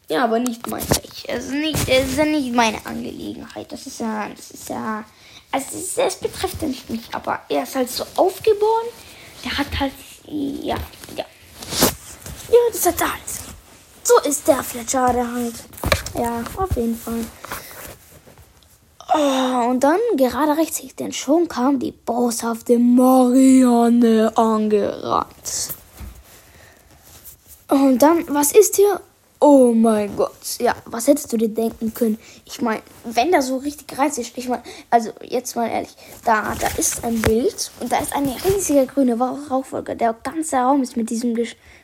Ja, 0.08 0.25
aber 0.25 0.40
nicht 0.40 0.66
mein 0.66 0.84
Pech. 0.84 1.26
Ist 1.26 1.50
nicht, 1.50 1.88
ist 1.88 2.18
ja 2.18 2.25
nicht 2.25 2.52
meine 2.52 2.84
Angelegenheit. 2.84 3.70
Das 3.70 3.87
ist 3.87 4.00
ja, 4.00 4.28
das 4.28 4.50
ist 4.50 4.68
ja 4.68 5.04
also 5.54 5.78
es, 5.78 5.96
es 5.96 6.16
betrifft 6.16 6.61
ja 6.62 6.66
nicht 6.66 6.90
mich, 6.90 7.02
aber 7.12 7.42
er 7.49 7.62
ist 7.62 7.76
halt 7.76 7.88
so 7.88 8.04
aufgeboren. 8.16 8.88
Der 9.44 9.56
hat 9.56 9.68
halt, 9.78 9.92
ja, 10.26 10.75
ja. 11.14 11.25
Ja, 12.49 12.58
das 12.73 12.87
hat 12.87 13.00
er 13.00 13.12
halt. 13.12 13.23
So 14.02 14.28
ist 14.28 14.49
der 14.49 14.64
Fletcher, 14.64 15.12
der 15.12 15.32
halt. 15.32 15.54
Ja, 16.18 16.42
auf 16.56 16.76
jeden 16.76 16.99
Fall. 16.99 17.25
Oh, 19.12 19.68
und 19.70 19.84
dann, 19.84 20.00
gerade 20.16 20.56
rechtzeitig, 20.56 20.96
denn 20.96 21.12
schon 21.12 21.46
kam 21.49 21.78
die 21.78 21.92
boshafte 21.92 22.78
Marianne 22.78 24.32
angerannt. 24.37 25.75
Und 27.68 28.02
dann, 28.02 28.25
was 28.28 28.52
ist 28.52 28.76
hier? 28.76 29.00
Oh 29.40 29.75
mein 29.75 30.16
Gott. 30.16 30.58
Ja, 30.58 30.75
was 30.87 31.06
hättest 31.06 31.30
du 31.32 31.37
dir 31.37 31.50
denken 31.50 31.92
können? 31.92 32.18
Ich 32.46 32.62
meine, 32.62 32.80
wenn 33.04 33.30
da 33.30 33.42
so 33.42 33.58
richtig 33.58 33.99
Reiz 33.99 34.16
ist, 34.16 34.38
ich 34.38 34.49
meine, 34.49 34.62
also 34.88 35.11
jetzt 35.23 35.54
mal 35.54 35.68
ehrlich, 35.68 35.94
da, 36.25 36.54
da 36.58 36.68
ist 36.78 37.04
ein 37.04 37.20
Bild 37.20 37.70
und 37.80 37.92
da 37.92 37.99
ist 37.99 38.14
eine 38.14 38.34
riesige 38.42 38.87
grüne 38.87 39.18
Rauchwolke. 39.18 39.96
Der 39.96 40.14
ganze 40.14 40.56
Raum 40.56 40.82
ist 40.82 40.96
mit 40.96 41.11
diesem, 41.11 41.37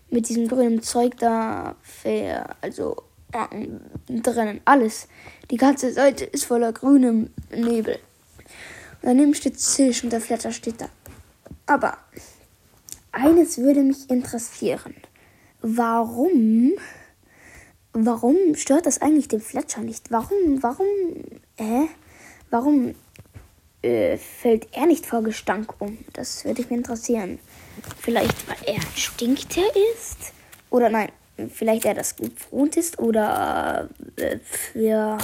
mit 0.08 0.28
diesem 0.28 0.48
grünen 0.48 0.82
Zeug 0.82 1.18
da, 1.18 1.74
für, 1.82 2.46
also 2.62 2.96
äh, 3.32 3.68
drinnen, 4.08 4.62
alles. 4.64 5.08
Die 5.50 5.56
ganze 5.56 5.92
Seite 5.92 6.24
ist 6.24 6.44
voller 6.44 6.72
grünem 6.72 7.30
Nebel. 7.54 7.98
Und 9.02 9.08
daneben 9.08 9.34
steht 9.34 9.58
Zisch 9.58 10.04
und 10.04 10.12
der 10.12 10.20
Flatter 10.20 10.52
steht 10.52 10.80
da. 10.80 10.88
Aber 11.66 11.98
eines 13.12 13.58
würde 13.58 13.82
mich 13.82 14.08
interessieren. 14.10 14.94
Warum 15.62 16.72
warum 17.92 18.54
stört 18.54 18.86
das 18.86 19.00
eigentlich 19.00 19.28
den 19.28 19.40
Fletcher 19.40 19.80
nicht? 19.80 20.10
Warum, 20.10 20.62
warum, 20.62 20.86
hä? 21.58 21.88
Warum 22.50 22.94
äh, 23.82 24.16
fällt 24.16 24.68
er 24.72 24.86
nicht 24.86 25.06
vor 25.06 25.22
Gestank 25.22 25.80
um? 25.80 25.98
Das 26.12 26.44
würde 26.44 26.62
mich 26.62 26.70
interessieren. 26.70 27.38
Vielleicht, 27.98 28.48
weil 28.48 28.56
er 28.66 28.74
ein 28.74 28.96
Stinktier 28.96 29.64
ist? 29.94 30.32
Oder 30.70 30.88
nein, 30.88 31.10
vielleicht 31.48 31.84
er 31.84 31.94
das 31.94 32.16
gewohnt 32.16 32.76
ist? 32.76 32.98
Oder 32.98 33.88
äh, 34.16 34.38
für, 34.42 35.16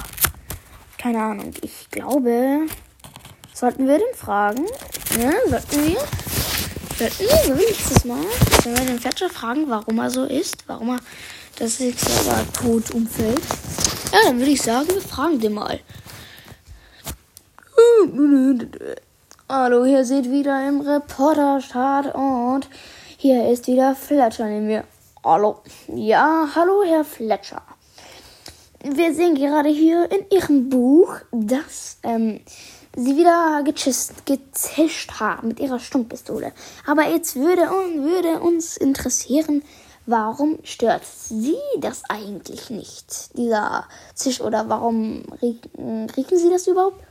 keine 0.97 1.21
Ahnung, 1.21 1.53
ich 1.61 1.89
glaube, 1.91 2.61
sollten 3.53 3.87
wir 3.87 3.99
den 3.99 4.15
fragen? 4.15 4.65
Ja, 5.21 5.31
sollten 5.47 5.85
wir? 5.85 5.99
Sollten 6.97 7.57
wir, 7.59 7.67
letztes 7.67 8.05
Mal, 8.05 8.25
sollen 8.63 8.77
wir 8.77 8.85
den 8.85 8.99
Fletcher 8.99 9.29
fragen, 9.29 9.65
warum 9.67 9.99
er 9.99 10.09
so 10.09 10.23
ist? 10.23 10.67
Warum 10.67 10.89
er 10.89 10.99
das 11.59 11.79
ist 11.79 12.07
aber 12.19 12.45
tot 12.53 12.91
umfällt. 12.91 13.41
Ja, 14.13 14.19
dann 14.25 14.37
würde 14.37 14.51
ich 14.51 14.61
sagen, 14.61 14.89
wir 14.89 15.01
fragen 15.01 15.39
den 15.39 15.53
mal. 15.53 15.79
Hallo, 19.49 19.83
hier 19.83 20.05
seht 20.05 20.29
wieder 20.29 20.67
im 20.67 20.81
Reporterstart 20.81 22.13
und 22.13 22.69
hier 23.17 23.49
ist 23.49 23.65
wieder 23.65 23.95
Fletcher 23.95 24.45
neben 24.45 24.67
mir. 24.67 24.83
Hallo. 25.23 25.61
Ja, 25.93 26.47
hallo, 26.55 26.83
Herr 26.85 27.03
Fletcher. 27.03 27.61
Wir 28.83 29.13
sehen 29.13 29.33
gerade 29.35 29.69
hier 29.69 30.09
in 30.11 30.25
Ihrem 30.29 30.69
Buch, 30.69 31.15
dass 31.31 31.97
ähm, 32.03 32.41
Sie 32.95 33.17
wieder 33.17 33.63
gezischt 33.63 35.19
haben 35.19 35.49
mit 35.49 35.59
Ihrer 35.59 35.79
Stumpfpistole. 35.79 36.53
Aber 36.85 37.09
jetzt 37.09 37.35
würde, 37.35 37.61
würde 37.63 38.39
uns 38.39 38.77
interessieren, 38.77 39.63
warum 40.05 40.59
stört 40.63 41.03
sie 41.05 41.57
das 41.79 42.03
eigentlich 42.09 42.69
nicht, 42.69 43.35
dieser 43.37 43.85
Zisch? 44.13 44.39
Oder 44.39 44.69
warum 44.69 45.23
riechen, 45.41 46.09
riechen 46.15 46.37
sie 46.37 46.49
das 46.51 46.67
überhaupt? 46.67 47.03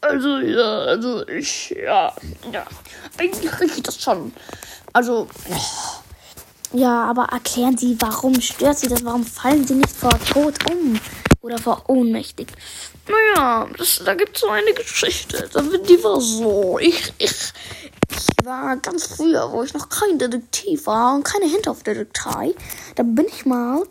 Also, 0.00 0.38
ja, 0.38 0.78
also 0.84 1.26
ich, 1.28 1.70
ja, 1.70 2.14
ja, 2.52 2.64
eigentlich 3.18 3.60
rieche 3.60 3.76
ich 3.76 3.82
das 3.82 4.00
schon. 4.00 4.32
Also, 4.92 5.28
ja, 6.72 7.04
aber 7.04 7.24
erklären 7.24 7.76
Sie, 7.76 7.96
warum 8.00 8.40
stört 8.40 8.78
Sie 8.78 8.88
das? 8.88 9.04
Warum 9.04 9.24
fallen 9.24 9.66
Sie 9.66 9.74
nicht 9.74 9.90
vor 9.90 10.16
Tod 10.32 10.54
um? 10.70 11.00
Oder 11.40 11.58
vor 11.58 11.84
ohnmächtig? 11.88 12.48
Naja, 13.08 13.68
das, 13.76 14.02
da 14.04 14.14
gibt 14.14 14.36
es 14.36 14.42
so 14.42 14.48
eine 14.48 14.72
Geschichte. 14.74 15.48
Die 15.88 16.04
war 16.04 16.20
so. 16.20 16.78
Ich, 16.78 17.12
ich, 17.18 17.52
ich 18.10 18.44
war 18.44 18.76
ganz 18.76 19.06
früher, 19.06 19.50
wo 19.50 19.62
ich 19.62 19.72
noch 19.74 19.88
kein 19.88 20.18
Detektiv 20.18 20.86
war 20.86 21.14
und 21.14 21.24
keine 21.24 21.46
Hinterhofdetektei. 21.46 22.54
Da 22.94 23.02
bin 23.02 23.26
ich 23.26 23.46
mal 23.46 23.84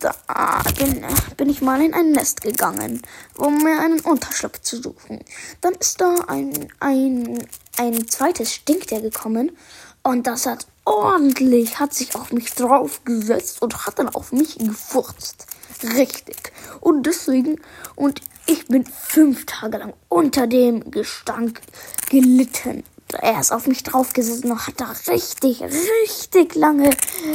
da 0.00 0.62
bin, 0.78 1.04
bin 1.36 1.50
ich 1.50 1.60
mal 1.60 1.82
in 1.82 1.92
ein 1.92 2.12
Nest 2.12 2.40
gegangen, 2.40 3.02
um 3.36 3.62
mir 3.62 3.78
einen 3.80 4.00
Unterschlupf 4.00 4.62
zu 4.62 4.80
suchen. 4.80 5.22
Dann 5.60 5.74
ist 5.74 6.00
da 6.00 6.14
ein, 6.26 6.72
ein, 6.80 7.46
ein 7.76 8.08
zweites 8.08 8.54
Stinktier 8.54 9.00
gekommen 9.00 9.56
und 10.02 10.26
das 10.26 10.46
hat 10.46 10.66
ordentlich, 10.88 11.78
hat 11.78 11.92
sich 11.94 12.14
auf 12.14 12.32
mich 12.32 12.54
draufgesetzt 12.54 13.60
und 13.62 13.86
hat 13.86 13.98
dann 13.98 14.08
auf 14.08 14.32
mich 14.32 14.58
gefurzt. 14.58 15.46
Richtig. 15.82 16.52
Und 16.80 17.06
deswegen, 17.06 17.60
und 17.94 18.20
ich 18.46 18.66
bin 18.66 18.84
fünf 18.86 19.44
Tage 19.46 19.78
lang 19.78 19.92
unter 20.08 20.46
dem 20.46 20.90
Gestank 20.90 21.60
gelitten. 22.08 22.82
Er 23.20 23.40
ist 23.40 23.52
auf 23.52 23.66
mich 23.66 23.82
draufgesessen 23.82 24.50
und 24.50 24.66
hat 24.66 24.80
da 24.80 24.94
richtig, 25.10 25.62
richtig 25.62 26.54
lange 26.54 26.90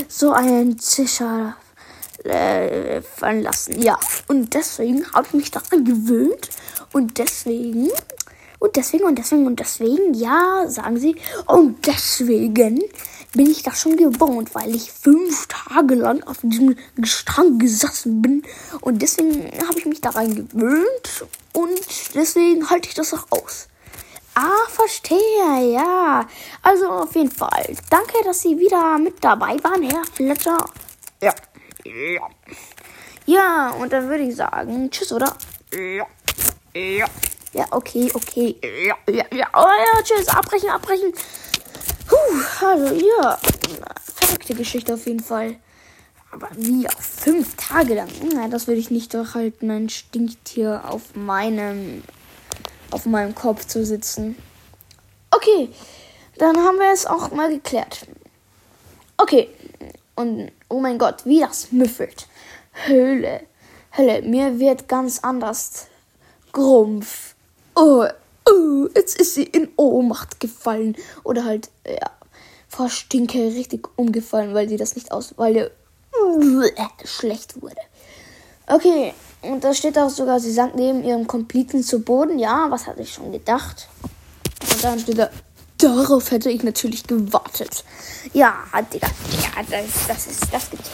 so 0.07 0.31
einen 0.31 0.77
Zischer 0.79 1.55
äh, 2.23 3.01
fallen 3.01 3.43
lassen. 3.43 3.81
Ja, 3.81 3.97
und 4.27 4.53
deswegen 4.53 5.05
habe 5.13 5.27
ich 5.27 5.33
mich 5.33 5.51
daran 5.51 5.85
gewöhnt. 5.85 6.49
Und 6.91 7.17
deswegen, 7.17 7.89
und 8.59 8.75
deswegen, 8.75 9.03
und 9.03 9.17
deswegen, 9.17 9.47
und 9.47 9.59
deswegen, 9.59 10.13
ja, 10.13 10.65
sagen 10.67 10.99
sie. 10.99 11.15
Und 11.47 11.85
deswegen 11.85 12.81
bin 13.33 13.49
ich 13.49 13.63
das 13.63 13.81
schon 13.81 13.97
gewohnt, 13.97 14.53
weil 14.55 14.75
ich 14.75 14.91
fünf 14.91 15.47
Tage 15.47 15.95
lang 15.95 16.23
auf 16.23 16.37
diesem 16.41 16.75
Gestank 16.95 17.59
gesessen 17.59 18.21
bin. 18.21 18.43
Und 18.81 19.01
deswegen 19.01 19.51
habe 19.67 19.79
ich 19.79 19.85
mich 19.85 20.01
daran 20.01 20.35
gewöhnt. 20.35 21.25
Und 21.53 21.81
deswegen 22.15 22.69
halte 22.69 22.89
ich 22.89 22.95
das 22.95 23.13
auch 23.13 23.25
aus. 23.31 23.67
Ah, 24.35 24.67
verstehe, 24.69 25.73
ja. 25.73 26.27
Also 26.61 26.89
auf 26.89 27.15
jeden 27.15 27.31
Fall. 27.31 27.75
Danke, 27.89 28.13
dass 28.23 28.41
Sie 28.41 28.57
wieder 28.57 28.97
mit 28.97 29.23
dabei 29.23 29.63
waren, 29.63 29.83
Herr 29.83 30.03
Fletcher. 30.11 30.57
Ja. 31.21 31.33
Ja. 31.85 32.29
Ja, 33.25 33.69
und 33.71 33.93
dann 33.93 34.09
würde 34.09 34.23
ich 34.23 34.35
sagen, 34.35 34.89
tschüss, 34.89 35.11
oder? 35.11 35.35
Ja. 35.71 36.05
Ja. 36.73 37.05
Ja, 37.53 37.65
okay, 37.69 38.11
okay. 38.13 38.55
Ja, 38.87 38.95
ja, 39.07 39.25
ja. 39.31 39.47
Oh 39.53 39.61
ja, 39.61 40.01
tschüss. 40.01 40.27
Abbrechen, 40.27 40.69
abbrechen. 40.69 41.13
Puh, 42.07 42.65
also, 42.65 42.95
ja. 42.95 43.39
Verrückte 44.15 44.55
Geschichte 44.55 44.93
auf 44.93 45.05
jeden 45.05 45.21
Fall. 45.21 45.57
Aber 46.31 46.49
wie 46.55 46.87
auch 46.87 47.01
fünf 47.01 47.55
Tage 47.55 47.93
lang? 47.93 48.09
Na, 48.33 48.47
das 48.47 48.67
würde 48.67 48.79
ich 48.79 48.89
nicht 48.89 49.13
durchhalten, 49.13 49.69
ein 49.69 49.89
Stinktier 49.89 50.81
auf 50.87 51.15
meinem, 51.15 52.03
auf 52.89 53.05
meinem 53.05 53.35
Kopf 53.35 53.67
zu 53.67 53.85
sitzen. 53.85 54.35
Okay, 55.29 55.69
dann 56.37 56.57
haben 56.57 56.77
wir 56.77 56.91
es 56.91 57.05
auch 57.05 57.31
mal 57.31 57.49
geklärt. 57.49 58.07
Okay, 59.17 59.49
und 60.15 60.51
oh 60.69 60.79
mein 60.79 60.97
Gott, 60.97 61.25
wie 61.25 61.39
das 61.39 61.71
müffelt. 61.71 62.27
Höhle. 62.85 63.41
Hölle, 63.95 64.23
mir 64.23 64.59
wird 64.59 64.87
ganz 64.87 65.19
anders. 65.19 65.87
Grumpf. 66.51 67.35
Oh, 67.75 68.05
jetzt 69.03 69.19
ist 69.19 69.35
sie 69.35 69.43
in 69.43 69.69
Ohnmacht 69.75 70.39
gefallen. 70.39 70.95
Oder 71.23 71.43
halt, 71.43 71.69
ja, 71.85 72.09
vor 72.69 72.89
Stinke 72.89 73.39
richtig 73.39 73.87
umgefallen, 73.97 74.53
weil 74.53 74.69
sie 74.69 74.77
das 74.77 74.95
nicht 74.95 75.11
aus, 75.11 75.33
weil 75.37 75.55
ihr 75.55 75.71
schlecht 77.03 77.61
wurde. 77.61 77.81
Okay, 78.67 79.13
und 79.41 79.63
da 79.63 79.73
steht 79.73 79.97
auch 79.97 80.09
sogar, 80.09 80.39
sie 80.39 80.53
sank 80.53 80.75
neben 80.75 81.03
ihrem 81.03 81.27
Komplizen 81.27 81.83
zu 81.83 81.99
Boden. 81.99 82.39
Ja, 82.39 82.67
was 82.69 82.87
hatte 82.87 83.01
ich 83.01 83.13
schon 83.13 83.31
gedacht? 83.33 83.89
Und 84.71 84.83
dann 84.83 84.99
steht 84.99 85.17
da, 85.17 85.29
Darauf 85.77 86.31
hätte 86.31 86.49
ich 86.49 86.63
natürlich 86.63 87.03
gewartet. 87.03 87.83
Ja, 88.31 88.55
Digga. 88.93 89.07
Ja, 89.07 89.63
das, 89.69 90.07
das 90.07 90.27
ist. 90.27 90.53
Das 90.53 90.69
gibt's 90.69 90.89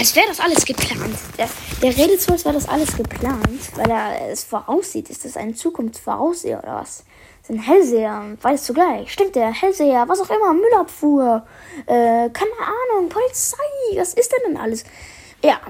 Als 0.00 0.16
wäre 0.16 0.28
das 0.28 0.40
alles 0.40 0.64
geplant. 0.64 1.14
Der, 1.36 1.46
der 1.82 1.94
redet 1.94 2.22
so, 2.22 2.32
als 2.32 2.46
wäre 2.46 2.54
das 2.54 2.66
alles 2.66 2.96
geplant, 2.96 3.76
weil 3.76 3.90
er 3.90 4.30
es 4.30 4.44
voraussieht. 4.44 5.10
Ist 5.10 5.26
das 5.26 5.36
ein 5.36 5.54
Zukunftsvorausseher 5.54 6.58
oder 6.62 6.76
was? 6.76 7.04
Das 7.42 7.50
ist 7.50 7.56
ein 7.56 7.58
Hellseher, 7.58 8.24
weiß 8.40 8.64
zugleich. 8.64 9.12
Stimmt 9.12 9.36
der? 9.36 9.52
Hellseher, 9.52 10.08
was 10.08 10.22
auch 10.22 10.30
immer, 10.30 10.54
Müllabfuhr, 10.54 11.46
äh, 11.84 12.30
keine 12.30 12.52
Ahnung, 12.62 13.10
Polizei, 13.10 13.58
was 13.94 14.14
ist 14.14 14.32
denn 14.32 14.54
denn 14.54 14.56
alles? 14.56 14.84
Ja. 15.44 15.60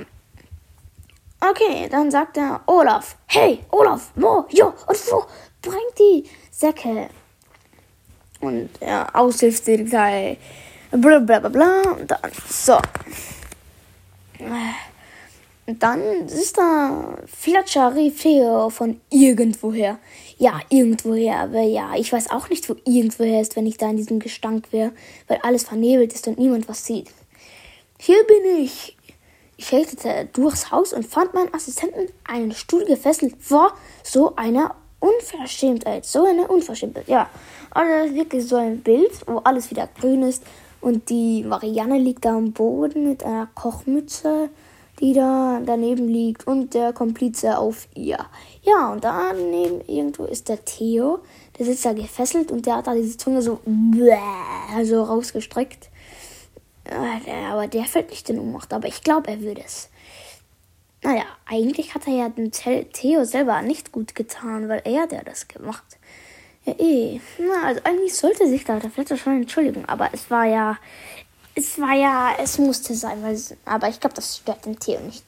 Okay, 1.41 1.89
dann 1.91 2.13
sagt 2.13 2.37
er 2.37 2.61
Olaf. 2.67 3.17
Hey, 3.27 3.65
Olaf, 3.73 4.13
wo, 4.15 4.45
jo, 4.51 4.73
und 4.87 5.11
wo 5.11 5.25
bringt 5.61 5.99
die 5.99 6.31
Säcke. 6.53 7.09
Und 8.41 8.71
ja, 8.81 9.13
Aushilfsdetektei. 9.13 10.39
Bla 10.93 11.19
bla 11.19 11.41
bla 11.41 11.49
bla. 11.49 11.83
Und 11.99 12.09
dann, 12.09 12.21
so. 12.49 12.79
Dann 15.79 16.27
ist 16.27 16.59
da 16.59 17.19
Fletcher 17.27 17.95
Rifeo 17.95 18.71
von 18.71 19.01
irgendwoher. 19.11 19.99
Ja, 20.39 20.61
irgendwoher. 20.69 21.37
Aber 21.37 21.63
ja, 21.63 21.95
ich 21.97 22.13
weiß 22.13 22.31
auch 22.31 22.49
nicht, 22.49 22.69
wo 22.69 22.77
irgendwoher 22.85 23.41
ist, 23.41 23.57
wenn 23.57 23.67
ich 23.67 23.77
da 23.77 23.91
in 23.91 23.97
diesem 23.97 24.19
Gestank 24.19 24.73
wäre, 24.73 24.93
weil 25.29 25.39
alles 25.43 25.65
vernebelt 25.65 26.13
ist 26.13 26.27
und 26.27 26.39
niemand 26.39 26.69
was 26.69 26.85
sieht. 26.85 27.11
Hier 27.99 28.25
bin 28.25 28.65
ich. 28.65 28.97
Ich 29.57 29.73
hechtete 29.73 30.27
durchs 30.33 30.71
Haus 30.71 30.95
und 30.95 31.07
fand 31.07 31.35
meinen 31.35 31.53
Assistenten 31.53 32.07
einen 32.25 32.53
Stuhl 32.53 32.87
gefesselt 32.87 33.35
vor 33.39 33.75
so 34.03 34.35
einer 34.37 34.75
Unverschämtheit. 35.01 36.07
So 36.07 36.25
eine 36.25 36.49
Unverschämtheit. 36.49 37.09
Ja. 37.09 37.29
Also 37.71 38.15
wirklich 38.15 38.47
so 38.47 38.57
ein 38.57 38.81
Bild, 38.81 39.13
wo 39.27 39.39
alles 39.39 39.71
wieder 39.71 39.89
grün 40.01 40.23
ist. 40.23 40.43
Und 40.81 41.11
die 41.11 41.45
Marianne 41.45 41.99
liegt 41.99 42.25
da 42.25 42.37
am 42.37 42.53
Boden 42.53 43.09
mit 43.09 43.23
einer 43.23 43.49
Kochmütze, 43.55 44.49
die 44.99 45.13
da 45.13 45.61
daneben 45.65 46.09
liegt. 46.09 46.47
Und 46.47 46.75
der 46.75 46.93
Komplize 46.93 47.59
auf 47.59 47.87
ihr. 47.95 48.19
Ja, 48.63 48.93
und 48.93 49.05
daneben 49.05 49.81
irgendwo 49.87 50.25
ist 50.25 50.49
der 50.49 50.65
Theo. 50.65 51.21
Der 51.59 51.67
sitzt 51.67 51.85
da 51.85 51.93
gefesselt 51.93 52.51
und 52.51 52.65
der 52.67 52.77
hat 52.77 52.87
da 52.87 52.95
diese 52.95 53.17
Zunge 53.17 53.43
so, 53.43 53.61
so 54.83 55.03
rausgestreckt. 55.03 55.91
Aber 57.51 57.67
der 57.67 57.85
fällt 57.85 58.11
nicht 58.11 58.29
in 58.31 58.41
Ohnmacht. 58.41 58.73
Aber 58.73 58.89
ich 58.89 59.03
glaube, 59.03 59.29
er 59.31 59.41
würde 59.41 59.63
es. 59.65 59.91
Naja, 61.03 61.25
eigentlich 61.47 61.95
hat 61.95 62.07
er 62.07 62.13
ja 62.13 62.29
den 62.29 62.53
Theo 62.53 63.25
selber 63.25 63.63
nicht 63.63 63.91
gut 63.91 64.15
getan, 64.15 64.69
weil 64.69 64.83
er 64.85 65.07
der 65.07 65.25
das 65.25 65.49
gemacht. 65.49 65.99
Ja, 66.79 66.85
eh. 66.85 67.21
Na, 67.39 67.67
also 67.67 67.81
eigentlich 67.85 68.15
sollte 68.15 68.49
sich 68.49 68.65
da 68.65 68.79
der 68.79 68.91
Fletcher 68.91 69.17
schon 69.17 69.37
entschuldigen, 69.37 69.85
aber 69.87 70.11
es 70.13 70.31
war 70.31 70.45
ja. 70.45 70.77
Es 71.55 71.81
war 71.81 71.95
ja. 71.95 72.35
Es 72.39 72.59
musste 72.59 72.95
sein, 72.95 73.23
weil. 73.23 73.39
Aber 73.65 73.89
ich 73.89 74.01
glaube, 74.01 74.15
das 74.15 74.37
stört 74.37 74.67
den 74.67 74.79
Theo 74.79 75.01
nicht. 75.01 75.25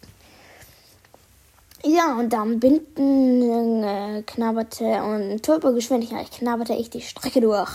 Ja, 1.84 2.14
und 2.14 2.32
am 2.34 2.60
Binden 2.60 3.82
äh, 3.82 4.22
knabberte 4.24 5.02
und 5.02 5.42
Turbogeschwindigkeit 5.42 6.30
knabberte 6.30 6.74
ich 6.74 6.90
die 6.90 7.00
Strecke 7.00 7.40
durch. 7.40 7.70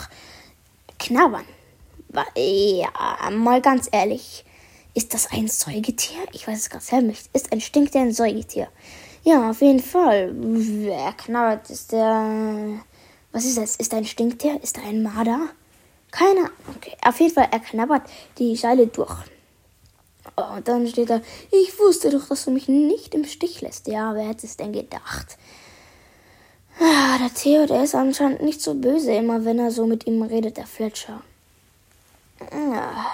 Knabbern. 0.98 1.44
Ja, 2.38 2.90
mal 3.32 3.62
ganz 3.62 3.90
ehrlich. 3.92 4.46
Ist 4.94 5.14
das 5.14 5.30
ein 5.32 5.48
Säugetier? 5.48 6.20
Ich 6.32 6.48
weiß 6.48 6.58
es 6.58 6.70
gerade 6.70 6.84
selber 6.84 7.08
nicht. 7.08 7.30
Ist 7.34 7.52
ein 7.52 7.62
Stinktier 7.62 8.02
ein 8.02 8.14
Säugetier? 8.14 8.70
Ja, 9.24 9.50
auf 9.50 9.62
jeden 9.62 9.82
Fall. 9.82 10.32
Wer 10.34 11.12
knabbert? 11.14 11.70
Ist 11.70 11.92
der. 11.92 12.80
Was 13.38 13.46
ist 13.46 13.60
das? 13.60 13.76
Ist 13.76 13.94
ein 13.94 14.04
Stinktier? 14.04 14.60
Ist 14.64 14.80
er 14.80 14.86
ein 14.86 15.04
Marder? 15.04 15.50
Keine. 16.10 16.50
Okay. 16.76 16.98
Auf 17.06 17.20
jeden 17.20 17.36
Fall, 17.36 17.48
er 17.52 17.60
knabbert 17.60 18.10
die 18.40 18.56
Seile 18.56 18.88
durch. 18.88 19.16
Oh, 20.36 20.56
und 20.56 20.68
dann 20.68 20.88
steht 20.88 21.12
da, 21.12 21.22
ich 21.52 21.78
wusste 21.78 22.10
doch, 22.10 22.28
dass 22.28 22.46
du 22.46 22.50
mich 22.50 22.68
nicht 22.68 23.14
im 23.14 23.26
Stich 23.26 23.62
lässt. 23.62 23.86
Ja, 23.86 24.16
wer 24.16 24.28
hätte 24.28 24.48
es 24.48 24.58
denn 24.58 24.74
gedacht? 24.74 25.38
Ah, 26.80 27.20
der 27.20 27.32
Theo, 27.32 27.68
der 27.68 27.84
ist 27.84 27.94
anscheinend 27.94 28.42
nicht 28.42 28.60
so 28.60 28.74
böse, 28.74 29.14
immer 29.14 29.46
wenn 29.46 29.60
er 29.60 29.70
so 29.70 29.86
mit 29.86 30.08
ihm 30.08 30.24
redet, 30.24 30.58
der 30.58 30.66
Fletcher. 30.66 31.22
Ja. 32.52 33.06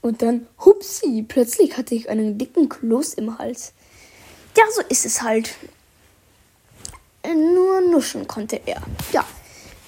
Und 0.00 0.22
dann, 0.22 0.46
hupsi, 0.64 1.22
plötzlich 1.28 1.76
hatte 1.76 1.94
ich 1.94 2.08
einen 2.08 2.38
dicken 2.38 2.70
Kloß 2.70 3.12
im 3.12 3.36
Hals. 3.36 3.74
Ja, 4.56 4.64
so 4.74 4.80
ist 4.88 5.04
es 5.04 5.20
halt. 5.20 5.50
Nur 7.24 7.80
nuschen 7.82 8.26
konnte 8.26 8.60
er. 8.66 8.82
Ja, 9.12 9.24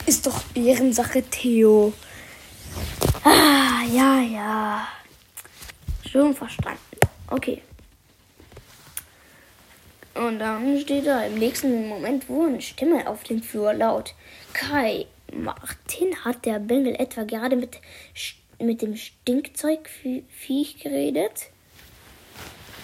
ist 0.07 0.27
doch 0.27 0.43
Ehrensache, 0.55 1.23
Theo. 1.23 1.93
Ah, 3.25 3.83
ja, 3.93 4.21
ja. 4.21 4.89
Schon 6.11 6.35
verstanden. 6.35 6.79
Okay. 7.29 7.63
Und 10.15 10.39
dann 10.41 10.79
steht 10.79 11.07
da 11.07 11.25
im 11.25 11.37
nächsten 11.37 11.89
Moment 11.89 12.29
wo 12.29 12.45
eine 12.45 12.61
Stimme 12.61 13.07
auf 13.07 13.23
dem 13.25 13.43
Flur 13.43 13.73
laut. 13.73 14.15
Kai, 14.53 15.07
Martin, 15.33 16.15
hat 16.25 16.45
der 16.45 16.59
Bengel 16.59 16.95
etwa 16.97 17.25
gerade 17.25 17.57
mit, 17.57 17.81
mit 18.59 18.83
dem 18.83 18.97
Stinkzeugviech 18.97 20.81
geredet? 20.83 21.49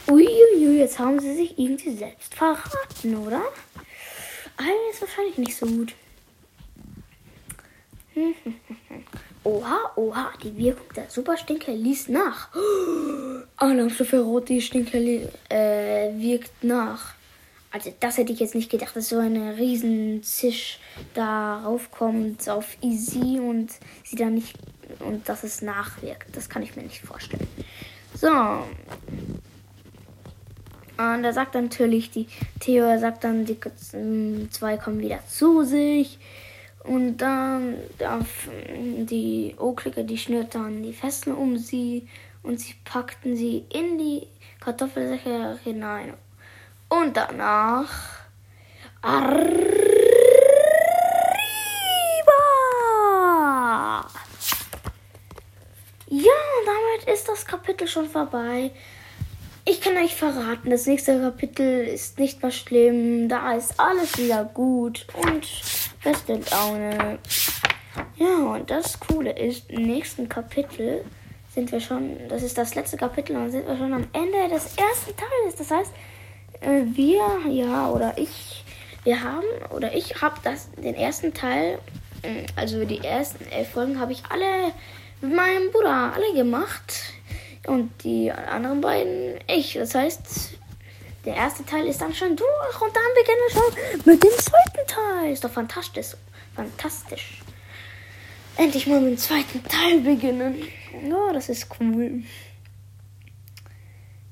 Uiuiui, 0.09 0.79
jetzt 0.79 0.99
haben 0.99 1.21
sie 1.21 1.35
sich 1.35 1.59
irgendwie 1.59 1.95
selbst 1.95 2.35
verraten, 2.35 3.15
oder? 3.15 3.43
Alles 4.59 5.01
wahrscheinlich 5.01 5.39
nicht 5.39 5.57
so 5.57 5.67
gut. 5.67 5.95
Oha, 9.45 9.93
oha, 9.97 10.33
die 10.43 10.55
Wirkung 10.57 10.93
der 10.95 11.09
Superstinker 11.09 11.73
ließ 11.73 12.09
nach. 12.09 12.49
Alarmstufe 13.57 14.21
Rot, 14.21 14.49
die 14.49 14.61
Stinker 14.61 14.99
äh, 14.99 16.13
wirkt 16.19 16.65
nach. 16.65 17.15
Also 17.71 17.95
das 18.01 18.19
hätte 18.19 18.33
ich 18.33 18.41
jetzt 18.41 18.55
nicht 18.55 18.71
gedacht, 18.71 18.97
dass 18.97 19.09
so 19.09 19.19
eine 19.19 19.57
riesen 19.57 20.23
Zisch 20.23 20.81
da 21.15 21.61
raufkommt 21.61 22.49
auf 22.49 22.77
Easy 22.83 23.39
und 23.39 23.71
sie 24.05 24.17
dann 24.17 24.35
nicht 24.35 24.57
und 25.01 25.29
dass 25.29 25.45
es 25.45 25.63
nachwirkt. 25.63 26.35
Das 26.37 26.49
kann 26.49 26.63
ich 26.63 26.77
mir 26.77 26.83
nicht 26.83 27.01
vorstellen. 27.01 27.47
So. 28.15 28.29
Und 30.99 31.23
da 31.23 31.33
sagt 31.33 31.55
natürlich 31.55 32.11
die 32.11 32.27
Theo, 32.61 32.99
sagt 32.99 33.25
dann, 33.25 33.47
die 33.47 33.59
zwei 34.51 34.77
kommen 34.77 35.01
wieder 35.01 35.21
zu 35.27 35.63
sich. 35.63 36.19
Und 36.85 37.19
dann 37.19 37.77
die 39.07 39.55
O-Klicker, 39.59 40.03
die 40.03 40.19
schnürt 40.19 40.55
dann 40.55 40.83
die 40.83 40.93
Fesseln 40.93 41.37
um 41.37 41.57
sie 41.57 42.09
und 42.43 42.61
sie 42.61 42.75
packten 42.85 43.37
sie 43.37 43.65
in 43.73 43.99
die 43.99 44.27
Kartoffelsäcke 44.61 45.59
hinein. 45.65 46.15
Und 46.89 47.17
danach 47.17 48.19
Arriba! 49.01 49.39
Ja, 56.09 56.33
damit 56.67 57.15
ist 57.15 57.29
das 57.29 57.47
Kapitel 57.47 57.87
schon 57.87 58.09
vorbei. 58.09 58.73
Ich 59.71 59.83
kann 59.83 59.99
euch 59.99 60.15
verraten, 60.15 60.71
das 60.71 60.87
nächste 60.87 61.21
Kapitel 61.21 61.87
ist 61.87 62.19
nicht 62.19 62.43
mehr 62.43 62.51
schlimm. 62.51 63.29
Da 63.29 63.53
ist 63.53 63.79
alles 63.79 64.17
wieder 64.17 64.45
gut 64.45 65.07
und 65.13 65.47
beste 66.03 66.41
Laune. 66.51 67.19
Ja, 68.17 68.55
und 68.55 68.71
das 68.71 68.99
Coole 68.99 69.39
ist, 69.39 69.71
im 69.71 69.83
nächsten 69.83 70.27
Kapitel 70.27 71.05
sind 71.55 71.71
wir 71.71 71.83
schon, 71.83 72.17
das 72.31 72.43
ist 72.43 72.57
das 72.57 72.77
letzte 72.77 72.97
Kapitel, 72.97 73.37
und 73.37 73.51
sind 73.51 73.69
wir 73.69 73.77
schon 73.77 73.93
am 73.93 74.09
Ende 74.15 74.49
des 74.49 74.75
ersten 74.75 75.15
Teils. 75.15 75.57
Das 75.59 75.71
heißt, 75.71 75.93
äh, 76.63 76.85
wir, 76.97 77.21
ja, 77.51 77.91
oder 77.91 78.17
ich, 78.17 78.65
wir 79.05 79.23
haben, 79.23 79.45
oder 79.69 79.95
ich 79.95 80.23
habe 80.23 80.37
das, 80.45 80.71
den 80.79 80.95
ersten 80.95 81.35
Teil, 81.35 81.79
äh, 82.23 82.47
also 82.57 82.87
die 82.87 83.05
ersten 83.05 83.47
elf 83.51 83.69
Folgen 83.73 84.01
habe 84.01 84.13
ich 84.13 84.23
alle 84.31 84.73
mit 85.21 85.37
meinem 85.37 85.71
Bruder 85.73 86.15
alle 86.15 86.33
gemacht. 86.33 87.18
Und 87.69 87.91
die 88.03 88.33
anderen 88.33 88.81
beiden 88.81 89.39
ich. 89.47 89.75
Das 89.75 89.95
heißt, 89.95 90.59
der 91.27 91.35
erste 91.35 91.67
Teil 91.67 91.87
ist 91.87 92.01
dann 92.01 92.15
schon 92.15 92.35
durch 92.35 92.81
und 92.81 92.97
dann 92.97 93.03
beginnen 93.15 93.39
wir 93.47 93.61
schon 93.61 94.13
mit 94.13 94.25
dem 94.25 94.31
zweiten 94.31 94.87
Teil. 94.87 95.33
Ist 95.33 95.45
doch 95.45 95.51
fantastisch. 95.51 96.15
Fantastisch. 96.55 97.43
Endlich 98.57 98.87
mal 98.87 99.01
mit 99.01 99.11
dem 99.11 99.19
zweiten 99.19 99.63
Teil 99.65 100.01
beginnen. 100.01 100.65
Ja, 101.09 101.33
das 101.35 101.51
ist 101.51 101.69
cool. 101.79 102.23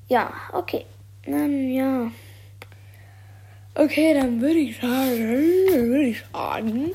Ja, 0.07 0.33
okay. 0.51 0.85
Dann 1.25 1.69
ja. 1.69 2.11
Okay, 3.75 4.15
dann 4.15 4.41
würde 4.41 4.57
ich 4.57 4.77
sagen, 4.77 5.19
würde 5.19 6.07
ich 6.07 6.23
sagen, 6.33 6.91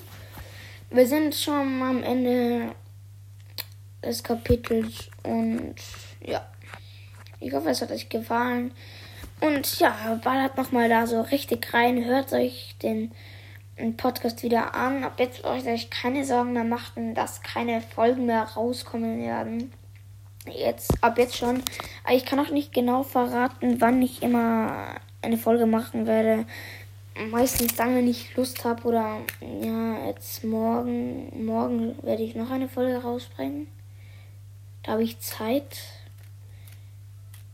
wir 0.90 1.06
sind 1.06 1.34
schon 1.36 1.82
am 1.82 2.02
Ende 2.02 2.74
des 4.04 4.24
Kapitels 4.24 5.08
und 5.22 5.76
ja, 6.26 6.46
ich 7.40 7.52
hoffe, 7.52 7.70
es 7.70 7.82
hat 7.82 7.90
euch 7.90 8.08
gefallen. 8.08 8.72
Und 9.40 9.78
ja, 9.80 10.20
ballert 10.22 10.56
nochmal 10.56 10.88
da 10.88 11.06
so 11.06 11.20
richtig 11.20 11.72
rein, 11.74 12.04
hört 12.04 12.32
euch 12.32 12.76
den, 12.82 13.12
den 13.78 13.96
Podcast 13.96 14.42
wieder 14.42 14.74
an. 14.74 15.04
Ab 15.04 15.14
jetzt 15.18 15.42
braucht 15.42 15.66
euch 15.66 15.90
keine 15.90 16.24
Sorgen 16.24 16.52
mehr 16.52 16.64
machen, 16.64 17.14
dass 17.14 17.42
keine 17.42 17.80
Folgen 17.80 18.26
mehr 18.26 18.44
rauskommen 18.44 19.20
werden 19.20 19.72
jetzt, 20.50 20.92
ab 21.02 21.18
jetzt 21.18 21.36
schon. 21.36 21.62
Ich 22.10 22.24
kann 22.24 22.40
auch 22.40 22.50
nicht 22.50 22.72
genau 22.72 23.02
verraten, 23.02 23.80
wann 23.80 24.02
ich 24.02 24.22
immer 24.22 24.96
eine 25.20 25.38
Folge 25.38 25.66
machen 25.66 26.06
werde. 26.06 26.46
Meistens 27.30 27.76
dann, 27.76 27.94
wenn 27.94 28.08
ich 28.08 28.34
Lust 28.36 28.64
habe 28.64 28.82
oder 28.84 29.18
ja, 29.40 30.06
jetzt 30.06 30.44
morgen, 30.44 31.44
morgen 31.44 31.94
werde 32.02 32.22
ich 32.22 32.34
noch 32.34 32.50
eine 32.50 32.68
Folge 32.68 33.02
rausbringen. 33.02 33.66
Da 34.82 34.92
habe 34.92 35.02
ich 35.02 35.20
Zeit. 35.20 35.78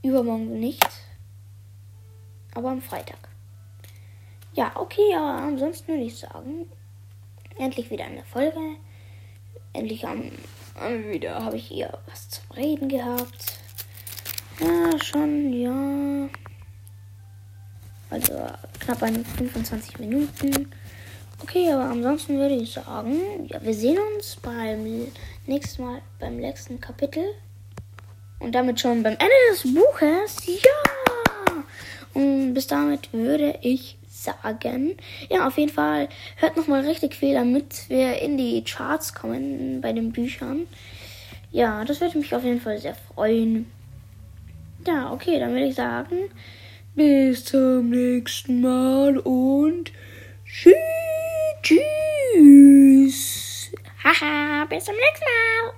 Übermorgen 0.02 0.60
nicht. 0.60 0.88
Aber 2.54 2.70
am 2.70 2.82
Freitag. 2.82 3.28
Ja, 4.54 4.72
okay, 4.74 5.14
aber 5.14 5.42
ansonsten 5.42 5.88
würde 5.88 6.04
ich 6.04 6.18
sagen, 6.18 6.66
endlich 7.58 7.90
wieder 7.90 8.04
eine 8.04 8.24
Folge. 8.24 8.58
Endlich 9.72 10.06
am 10.06 10.30
wieder 11.10 11.44
habe 11.44 11.56
ich 11.56 11.66
hier 11.66 11.98
was 12.06 12.28
zum 12.28 12.44
Reden 12.56 12.88
gehabt. 12.88 13.58
Ja, 14.60 14.98
schon, 15.02 15.52
ja. 15.52 16.28
Also 18.10 18.32
knapp 18.80 19.02
an 19.02 19.24
25 19.24 19.98
Minuten. 19.98 20.70
Okay, 21.42 21.70
aber 21.70 21.84
ansonsten 21.84 22.36
würde 22.38 22.54
ich 22.56 22.72
sagen, 22.72 23.46
ja, 23.46 23.62
wir 23.62 23.74
sehen 23.74 23.98
uns 24.16 24.36
beim 24.36 25.06
nächsten 25.46 25.84
Mal 25.84 26.00
beim 26.18 26.38
letzten 26.38 26.80
Kapitel. 26.80 27.24
Und 28.38 28.54
damit 28.54 28.80
schon 28.80 29.02
beim 29.02 29.14
Ende 29.14 29.34
des 29.50 29.62
Buches. 29.74 30.46
Ja! 30.46 31.64
Und 32.14 32.54
bis 32.54 32.66
damit 32.66 33.12
würde 33.12 33.58
ich 33.62 33.96
sagen. 34.08 34.96
Ja, 35.30 35.46
auf 35.46 35.58
jeden 35.58 35.72
Fall 35.72 36.08
hört 36.36 36.56
nochmal 36.56 36.80
richtig 36.86 37.14
viel, 37.14 37.34
damit 37.34 37.88
wir 37.88 38.20
in 38.20 38.36
die 38.36 38.64
Charts 38.64 39.14
kommen 39.14 39.80
bei 39.80 39.92
den 39.92 40.12
Büchern. 40.12 40.66
Ja, 41.50 41.84
das 41.84 42.00
würde 42.00 42.18
mich 42.18 42.34
auf 42.34 42.44
jeden 42.44 42.60
Fall 42.60 42.78
sehr 42.78 42.94
freuen. 42.94 43.70
Ja, 44.86 45.12
okay, 45.12 45.38
dann 45.38 45.52
würde 45.52 45.66
ich 45.66 45.74
sagen, 45.74 46.30
bis 46.94 47.44
zum 47.44 47.90
nächsten 47.90 48.60
Mal 48.60 49.18
und 49.18 49.92
tschüss. 50.44 51.82
Haha, 54.04 54.64
bis 54.66 54.84
zum 54.84 54.94
nächsten 54.94 55.24
Mal. 55.24 55.77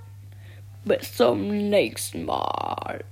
Bis 0.84 1.14
zum 1.14 1.48
nächsten 1.70 2.24
Mal. 2.24 3.04